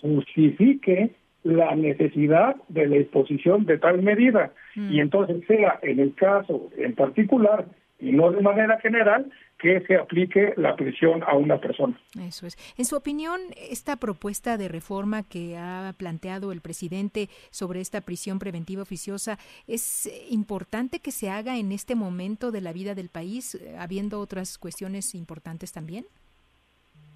[0.00, 1.12] justifique
[1.44, 4.52] la necesidad de la exposición de tal medida.
[4.74, 4.92] Mm.
[4.92, 7.66] Y entonces sea en el caso en particular
[8.02, 11.96] y no de manera general que se aplique la prisión a una persona.
[12.20, 12.58] Eso es.
[12.76, 13.40] En su opinión,
[13.70, 19.38] esta propuesta de reforma que ha planteado el presidente sobre esta prisión preventiva oficiosa,
[19.68, 24.58] ¿es importante que se haga en este momento de la vida del país, habiendo otras
[24.58, 26.04] cuestiones importantes también?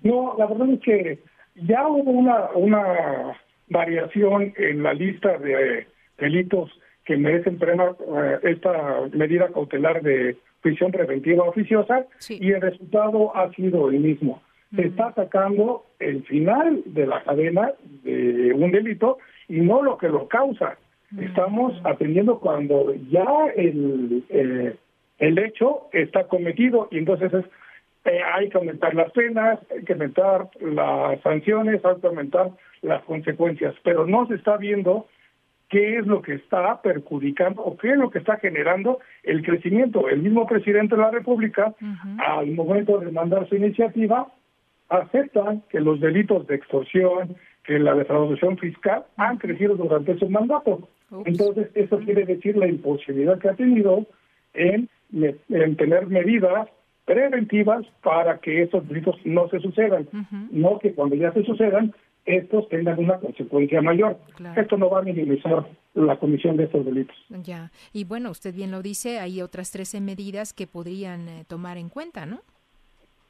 [0.02, 1.18] No, la verdad es que
[1.56, 3.36] ya hubo una, una
[3.68, 6.70] variación en la lista de delitos
[7.04, 13.88] que merecen eh, esta medida cautelar de prisión preventiva oficiosa y el resultado ha sido
[13.88, 14.42] el mismo.
[14.74, 17.70] Se está sacando el final de la cadena
[18.02, 20.76] de un delito y no lo que lo causa.
[21.20, 24.74] Estamos atendiendo cuando ya el, eh,
[25.18, 27.32] el hecho está cometido y entonces
[28.04, 32.50] eh, hay que aumentar las penas, hay que aumentar las sanciones, hay que aumentar
[32.82, 35.06] las consecuencias, pero no se está viendo
[35.68, 40.08] qué es lo que está perjudicando o qué es lo que está generando el crecimiento.
[40.08, 41.74] El mismo presidente de la República,
[42.18, 44.28] al momento de mandar su iniciativa,
[44.88, 50.88] acepta que los delitos de extorsión, que la defraudación fiscal han crecido durante su mandato.
[51.24, 54.06] Entonces, eso quiere decir la imposibilidad que ha tenido
[54.54, 56.68] en, en tener medidas
[57.04, 60.08] preventivas para que esos delitos no se sucedan,
[60.50, 61.94] no que cuando ya se sucedan
[62.26, 64.18] estos tengan una consecuencia mayor.
[64.56, 67.16] Esto no va a minimizar la comisión de estos delitos.
[67.42, 71.78] Ya, y bueno, usted bien lo dice, hay otras 13 medidas que podrían eh, tomar
[71.78, 72.40] en cuenta, ¿no?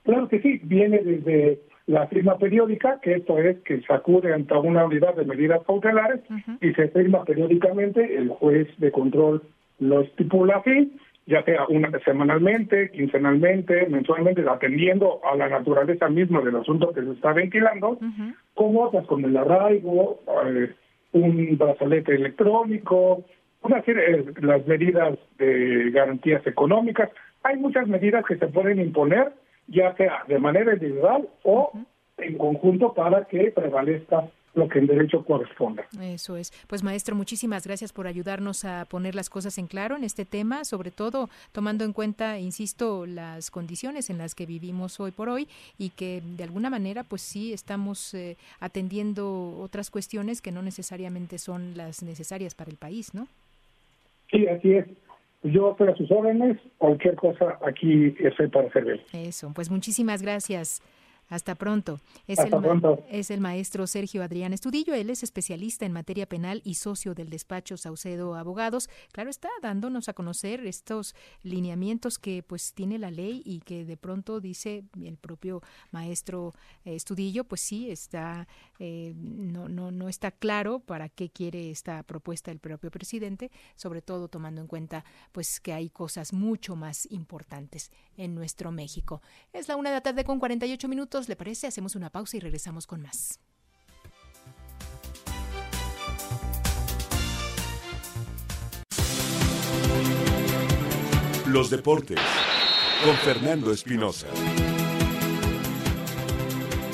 [0.04, 4.54] Claro que sí, viene desde la firma periódica, que esto es que se acude ante
[4.54, 6.20] una unidad de medidas cautelares
[6.60, 9.42] y se firma periódicamente, el juez de control
[9.78, 10.92] lo estipula así,
[11.26, 17.12] ya sea una semanalmente, quincenalmente, mensualmente, atendiendo a la naturaleza misma del asunto que se
[17.12, 17.98] está ventilando,
[18.54, 20.72] como otras con el arraigo, eh,
[21.12, 23.24] un brazalete electrónico,
[23.62, 27.10] una serie de las medidas de garantías económicas.
[27.42, 29.32] Hay muchas medidas que se pueden imponer,
[29.66, 31.72] ya sea de manera individual o
[32.18, 35.86] en conjunto para que prevalezca lo que en derecho corresponda.
[36.00, 36.50] Eso es.
[36.66, 40.64] Pues maestro, muchísimas gracias por ayudarnos a poner las cosas en claro en este tema,
[40.64, 45.46] sobre todo tomando en cuenta, insisto, las condiciones en las que vivimos hoy por hoy
[45.78, 51.36] y que de alguna manera pues sí estamos eh, atendiendo otras cuestiones que no necesariamente
[51.36, 53.28] son las necesarias para el país, ¿no?
[54.30, 54.86] Sí, así es.
[55.42, 59.04] Yo estoy a sus órdenes, cualquier cosa aquí estoy para servir.
[59.12, 60.82] Eso, pues muchísimas gracias.
[61.28, 62.00] Hasta pronto.
[62.26, 62.52] Es, el
[63.10, 64.94] es el maestro Sergio Adrián Estudillo.
[64.94, 68.88] Él es especialista en materia penal y socio del despacho Saucedo Abogados.
[69.10, 73.96] Claro, está dándonos a conocer estos lineamientos que pues tiene la ley y que de
[73.96, 76.54] pronto dice el propio maestro
[76.84, 78.46] eh, Estudillo, pues sí, está,
[78.78, 84.00] eh, no, no, no está claro para qué quiere esta propuesta el propio presidente, sobre
[84.00, 89.22] todo tomando en cuenta pues que hay cosas mucho más importantes en nuestro México.
[89.52, 91.15] Es la una de la tarde con 48 minutos.
[91.16, 91.66] ¿Le parece?
[91.66, 93.40] Hacemos una pausa y regresamos con más.
[101.46, 102.20] Los deportes
[103.02, 104.26] con Fernando Espinosa.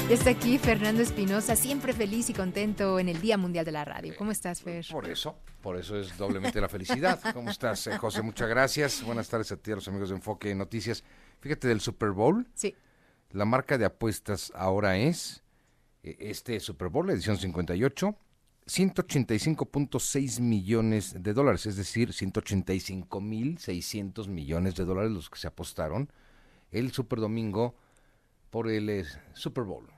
[0.08, 4.14] Está aquí Fernando Espinosa, siempre feliz y contento en el Día Mundial de la Radio.
[4.16, 4.84] ¿Cómo estás, Fer?
[4.90, 7.18] Por eso, por eso es doblemente la felicidad.
[7.32, 8.22] ¿Cómo estás, eh, José?
[8.22, 9.02] Muchas gracias.
[9.02, 11.02] Buenas tardes a ti, a los amigos de Enfoque Noticias.
[11.40, 12.46] Fíjate del Super Bowl.
[12.54, 12.76] Sí.
[13.32, 15.42] La marca de apuestas ahora es
[16.02, 18.14] eh, este Super Bowl, la edición 58,
[18.66, 26.12] 185.6 millones de dólares, es decir, 185.600 millones de dólares los que se apostaron
[26.70, 27.74] el Super Domingo
[28.50, 29.88] por el eh, Super Bowl.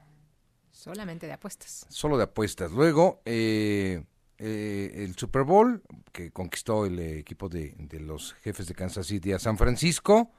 [0.71, 1.87] Solamente de apuestas.
[1.89, 2.71] Solo de apuestas.
[2.71, 4.05] Luego, eh,
[4.39, 5.83] el Super Bowl,
[6.13, 10.31] que conquistó el equipo de, de los jefes de Kansas City a San Francisco,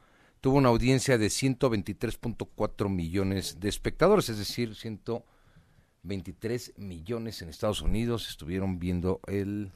[0.46, 8.30] tuvo una audiencia de 123.4 millones de espectadores, es decir, 123 millones en Estados Unidos
[8.30, 9.72] estuvieron viendo el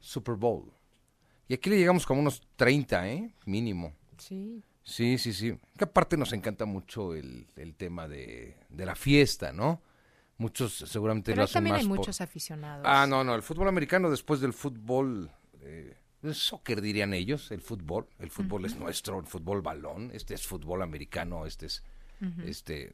[0.00, 0.72] Super Bowl.
[1.46, 3.32] Y aquí le llegamos como unos 30, ¿eh?
[3.46, 3.92] Mínimo.
[4.18, 4.64] Sí.
[4.82, 5.56] Sí, sí, sí.
[5.78, 7.46] Que aparte nos encanta mucho el,
[7.76, 9.82] tema de, la fiesta, ¿no?
[10.36, 12.84] Muchos seguramente Pero lo hacen también hay muchos aficionados.
[12.88, 13.36] Ah, no, no.
[13.36, 15.30] El fútbol americano después del fútbol...
[15.60, 15.96] Eh,
[16.34, 20.82] soccer dirían ellos, el fútbol, el fútbol es nuestro, el fútbol balón, este es fútbol
[20.82, 21.82] americano, este es,
[22.44, 22.92] este,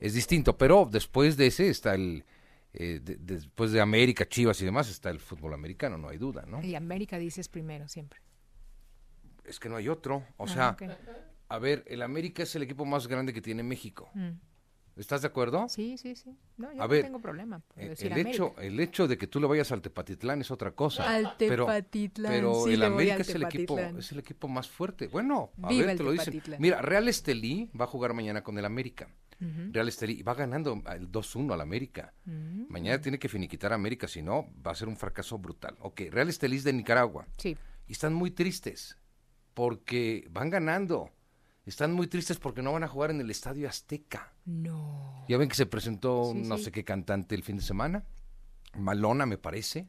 [0.00, 2.24] es distinto, pero después de ese está el,
[2.74, 6.62] eh, después de América, Chivas y demás está el fútbol americano, no hay duda, ¿no?
[6.62, 8.20] Y América dices primero siempre.
[9.44, 10.76] Es que no hay otro, o ah, sea,
[11.48, 14.10] a ver, el América es el equipo más grande que tiene México.
[14.14, 14.30] Mm.
[14.96, 15.68] ¿Estás de acuerdo?
[15.68, 16.34] Sí, sí, sí.
[16.56, 17.62] No, yo no tengo problema.
[17.76, 21.14] Eh, el, hecho, el hecho de que tú le vayas al Tepatitlán es otra cosa.
[21.14, 22.32] Al Tepatitlán.
[22.32, 25.08] Pero, el América es el equipo, es el equipo más fuerte.
[25.08, 26.42] Bueno, a ver, te lo dicen.
[26.58, 29.08] Mira, Real Estelí va a jugar mañana con el América.
[29.38, 32.14] Real Estelí va ganando el 2-1 al América.
[32.24, 35.76] Mañana tiene que finiquitar a América, si no, va a ser un fracaso brutal.
[35.80, 37.26] Ok, Real Estelí es de Nicaragua.
[37.36, 37.56] Sí.
[37.86, 38.96] Y están muy tristes
[39.52, 41.10] porque van ganando.
[41.66, 44.32] Están muy tristes porque no van a jugar en el Estadio Azteca.
[44.44, 45.26] No.
[45.28, 48.04] Ya ven que se presentó no sé qué cantante el fin de semana.
[48.74, 49.88] Malona, me parece.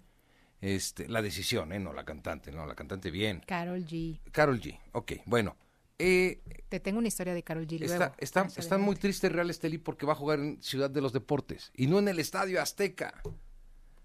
[0.60, 1.80] Este, la decisión, ¿eh?
[1.80, 3.44] No la cantante, no, la cantante bien.
[3.46, 4.20] Carol G.
[4.32, 5.56] Carol G, ok, bueno.
[6.00, 7.84] Eh, Te tengo una historia de Carol G.
[7.84, 11.14] Está, está, están muy tristes Real Estelí porque va a jugar en Ciudad de los
[11.14, 13.22] Deportes y no en el Estadio Azteca.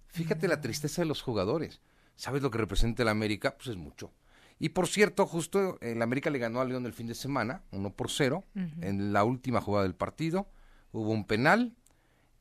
[0.09, 1.81] Fíjate la tristeza de los jugadores.
[2.17, 3.57] ¿Sabes lo que representa el América?
[3.57, 4.13] Pues es mucho.
[4.59, 7.91] Y por cierto, justo el América le ganó a León el fin de semana, 1
[7.95, 8.45] por 0,
[8.81, 10.49] en la última jugada del partido.
[10.93, 11.75] Hubo un penal,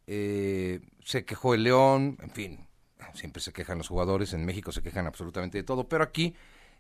[0.08, 2.68] eh, se quejó el León, en fin,
[3.14, 6.36] siempre se quejan los jugadores, en México se quejan absolutamente de todo, pero aquí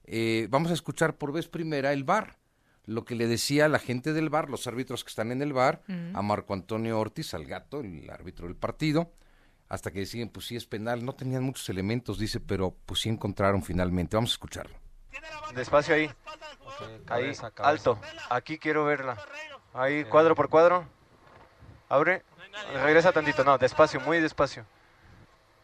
[0.05, 2.37] eh, vamos a escuchar por vez primera el VAR,
[2.85, 5.81] lo que le decía la gente del VAR, los árbitros que están en el VAR,
[6.13, 9.11] a Marco Antonio Ortiz, al gato, el árbitro del partido,
[9.69, 13.09] hasta que decían, pues sí es penal, no tenían muchos elementos, dice, pero pues sí
[13.09, 14.17] encontraron finalmente.
[14.17, 14.80] Vamos a escucharlo.
[15.53, 16.11] Despacio ahí.
[17.07, 17.99] ahí, alto.
[18.29, 19.17] Aquí quiero verla.
[19.73, 20.85] Ahí, cuadro por cuadro.
[21.89, 22.23] Abre.
[22.73, 23.43] Regresa tantito.
[23.43, 24.65] No, despacio, muy despacio.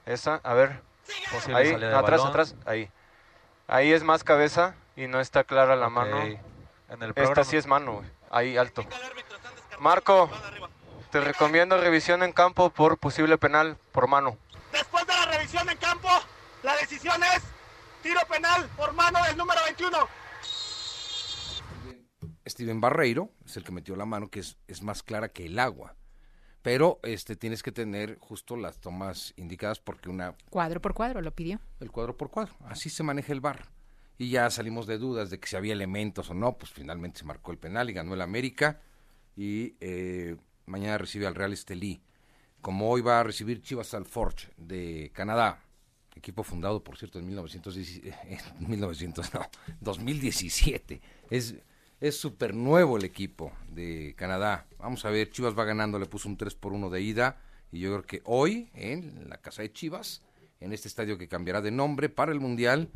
[0.06, 0.82] Esa, a ver.
[1.54, 2.56] Ahí, atrás, atrás.
[2.66, 2.90] Ahí.
[3.68, 6.18] Ahí es más cabeza y no está clara la mano.
[7.16, 8.86] Esta sí es mano, Ahí, alto.
[9.80, 10.30] Marco,
[11.12, 14.38] te recomiendo revisión en campo por posible penal por mano.
[14.72, 16.10] Después de la revisión en campo,
[16.64, 17.44] la decisión es
[18.02, 19.98] Tiro penal por mano del número 21.
[22.48, 25.60] Steven Barreiro es el que metió la mano, que es, es más clara que el
[25.60, 25.96] agua.
[26.62, 30.36] Pero este tienes que tener justo las tomas indicadas porque una...
[30.50, 31.60] Cuadro por cuadro, lo pidió.
[31.80, 32.56] El cuadro por cuadro.
[32.66, 33.70] Así se maneja el bar.
[34.18, 37.26] Y ya salimos de dudas de que si había elementos o no, pues finalmente se
[37.26, 38.82] marcó el penal y ganó el América.
[39.36, 40.36] Y eh,
[40.66, 42.02] mañana recibe al Real Estelí.
[42.62, 45.67] Como hoy va a recibir Chivas Alforge de Canadá
[46.18, 49.42] equipo fundado, por cierto, en 1900, no,
[49.82, 51.02] 2017.
[51.30, 51.56] Es
[52.00, 54.68] es súper nuevo el equipo de Canadá.
[54.78, 57.42] Vamos a ver, Chivas va ganando, le puso un 3 por 1 de ida.
[57.72, 60.22] Y yo creo que hoy, en la casa de Chivas,
[60.60, 62.92] en este estadio que cambiará de nombre para el Mundial,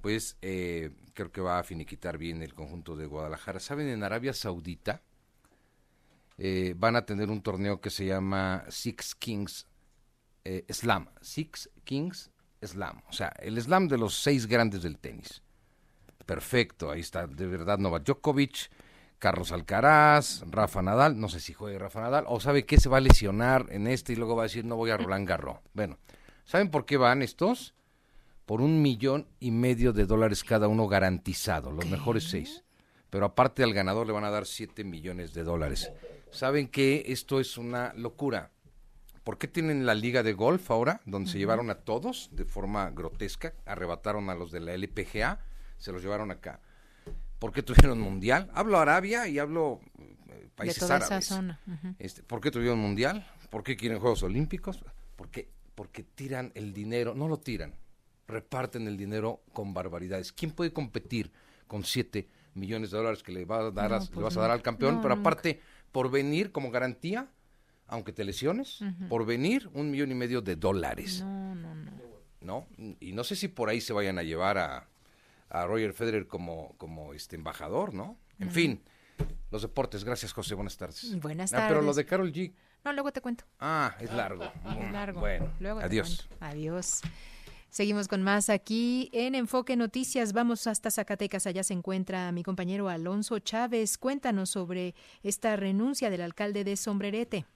[0.00, 3.58] pues eh, creo que va a finiquitar bien el conjunto de Guadalajara.
[3.58, 3.88] ¿Saben?
[3.88, 5.02] En Arabia Saudita
[6.38, 9.66] eh, van a tener un torneo que se llama Six Kings
[10.44, 11.08] eh, Slam.
[11.20, 12.30] Six Kings
[12.66, 15.42] slam, o sea, el slam de los seis grandes del tenis.
[16.26, 18.70] Perfecto, ahí está, de verdad, Novak Djokovic,
[19.18, 22.98] Carlos Alcaraz, Rafa Nadal, no sé si juegue Rafa Nadal, o sabe que se va
[22.98, 25.58] a lesionar en este y luego va a decir no voy a Roland Garros.
[25.72, 25.98] Bueno,
[26.44, 27.74] ¿saben por qué van estos?
[28.46, 32.64] Por un millón y medio de dólares cada uno garantizado, los mejores seis.
[33.08, 35.90] Pero aparte al ganador le van a dar siete millones de dólares.
[36.30, 38.50] ¿Saben que esto es una locura?
[39.24, 42.90] ¿Por qué tienen la liga de golf ahora, donde se llevaron a todos de forma
[42.90, 43.54] grotesca?
[43.64, 45.40] Arrebataron a los de la LPGA,
[45.78, 46.60] se los llevaron acá.
[47.38, 48.50] ¿Por qué tuvieron mundial?
[48.54, 51.24] Hablo Arabia y hablo eh, países de toda árabes.
[51.24, 51.60] Esa zona.
[51.98, 53.26] este, ¿Por qué tuvieron mundial?
[53.48, 54.84] ¿Por qué quieren Juegos Olímpicos?
[55.16, 57.74] Porque, porque tiran el dinero, no lo tiran,
[58.28, 60.32] reparten el dinero con barbaridades.
[60.32, 61.32] ¿Quién puede competir
[61.66, 64.50] con 7 millones de dólares que le, va a dar le pues vas a dar
[64.50, 65.00] al campeón?
[65.00, 65.60] pero aparte,
[65.92, 67.28] por venir como garantía,
[67.86, 71.20] aunque te lesiones, por venir un millón y medio de dólares.
[71.20, 71.92] No, no, no.
[72.40, 72.66] ¿No?
[73.00, 74.88] Y no sé si por ahí se vayan a llevar a,
[75.48, 78.18] a Roger Federer como, como este embajador, ¿no?
[78.38, 78.82] En fin,
[79.50, 80.04] los deportes.
[80.04, 80.54] Gracias, José.
[80.54, 81.18] Buenas tardes.
[81.20, 81.64] Buenas tardes.
[81.64, 82.52] Ah, pero lo de Carol G.
[82.84, 83.44] No, luego te cuento.
[83.58, 84.44] Ah, es largo.
[84.44, 85.20] Es largo.
[85.20, 85.48] Bueno,
[85.80, 86.28] adiós.
[86.40, 87.00] Adiós.
[87.70, 90.32] Seguimos con más aquí en Enfoque Noticias.
[90.32, 91.46] Vamos hasta Zacatecas.
[91.46, 93.96] Allá se encuentra mi compañero Alonso Chávez.
[93.98, 97.46] Cuéntanos sobre esta renuncia del alcalde de Sombrerete.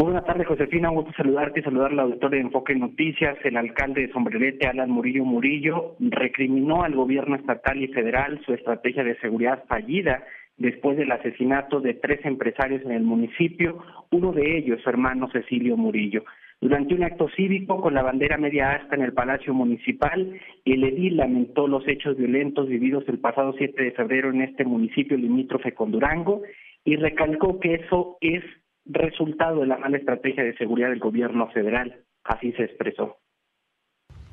[0.00, 0.90] Buenas tardes, Josefina.
[0.90, 3.36] Un gusto saludarte y saludar al auditor de Enfoque Noticias.
[3.42, 9.02] El alcalde de Sombrerete, Alan Murillo Murillo, recriminó al gobierno estatal y federal su estrategia
[9.02, 10.22] de seguridad fallida
[10.56, 13.82] después del asesinato de tres empresarios en el municipio,
[14.12, 16.22] uno de ellos su hermano Cecilio Murillo.
[16.60, 20.32] Durante un acto cívico con la bandera media asta en el Palacio Municipal,
[20.64, 25.16] el edil lamentó los hechos violentos vividos el pasado 7 de febrero en este municipio
[25.16, 26.42] limítrofe con Durango
[26.84, 28.44] y recalcó que eso es
[28.88, 32.04] resultado de la mala estrategia de seguridad del gobierno federal.
[32.24, 33.16] Así se expresó.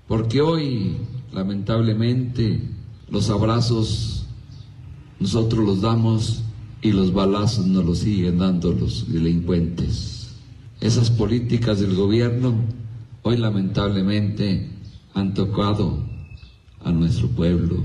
[0.07, 0.97] Porque hoy,
[1.33, 2.59] lamentablemente,
[3.09, 4.25] los abrazos
[5.19, 6.43] nosotros los damos
[6.81, 10.39] y los balazos nos los siguen dando los delincuentes.
[10.81, 12.53] Esas políticas del gobierno
[13.23, 14.69] hoy lamentablemente
[15.13, 15.97] han tocado
[16.83, 17.77] a nuestro pueblo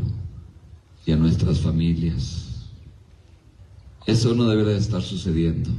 [1.06, 2.68] y a nuestras familias.
[4.06, 5.70] Eso no debería estar sucediendo.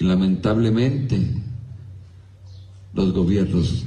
[0.00, 1.16] Lamentablemente
[2.94, 3.84] los gobiernos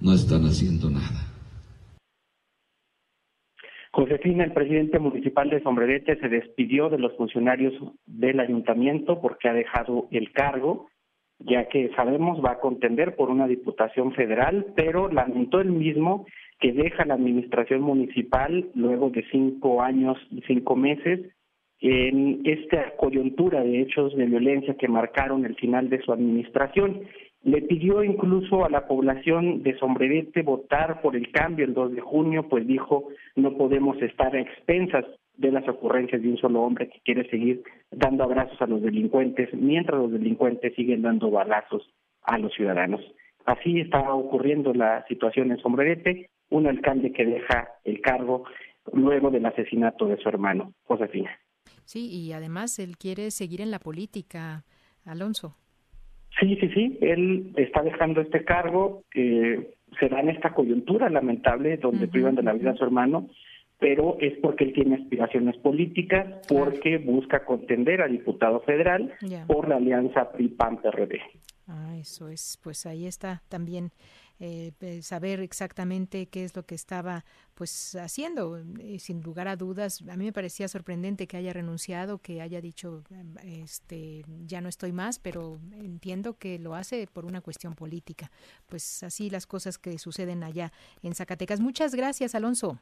[0.00, 1.28] no están haciendo nada.
[3.92, 7.74] Josefina, el presidente municipal de Sombrerete se despidió de los funcionarios
[8.06, 10.88] del ayuntamiento porque ha dejado el cargo,
[11.40, 16.26] ya que sabemos va a contender por una diputación federal, pero lamentó él mismo
[16.58, 21.20] que deja la administración municipal luego de cinco años y cinco meses
[21.80, 27.02] en esta coyuntura de hechos de violencia que marcaron el final de su administración.
[27.44, 32.00] Le pidió incluso a la población de Sombrerete votar por el cambio el 2 de
[32.00, 35.04] junio, pues dijo, no podemos estar a expensas
[35.36, 37.62] de las ocurrencias de un solo hombre que quiere seguir
[37.92, 41.88] dando abrazos a los delincuentes, mientras los delincuentes siguen dando balazos
[42.22, 43.00] a los ciudadanos.
[43.46, 48.44] Así está ocurriendo la situación en Sombrerete, un alcalde que deja el cargo
[48.92, 51.30] luego del asesinato de su hermano, Josefina.
[51.88, 54.62] Sí, y además él quiere seguir en la política,
[55.06, 55.56] Alonso.
[56.38, 61.78] Sí, sí, sí, él está dejando este cargo, eh, se da en esta coyuntura lamentable
[61.78, 63.30] donde privan de la vida a su hermano,
[63.78, 69.14] pero es porque él tiene aspiraciones políticas, porque busca contender a diputado federal
[69.46, 71.22] por la alianza PRI-PAN-PRD.
[71.68, 73.92] Ah, eso es, pues ahí está también
[74.40, 77.24] eh, saber exactamente qué es lo que estaba
[77.54, 78.58] pues haciendo.
[78.80, 82.60] Eh, sin lugar a dudas, a mí me parecía sorprendente que haya renunciado, que haya
[82.60, 83.02] dicho
[83.42, 88.30] este ya no estoy más, pero entiendo que lo hace por una cuestión política.
[88.66, 90.72] Pues así las cosas que suceden allá
[91.02, 91.60] en Zacatecas.
[91.60, 92.78] Muchas gracias, Alonso.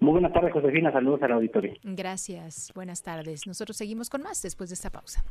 [0.00, 0.90] Muy buenas tardes, Josefina.
[0.90, 1.74] Saludos al auditorio.
[1.84, 2.72] Gracias.
[2.74, 3.46] Buenas tardes.
[3.46, 5.24] Nosotros seguimos con más después de esta pausa.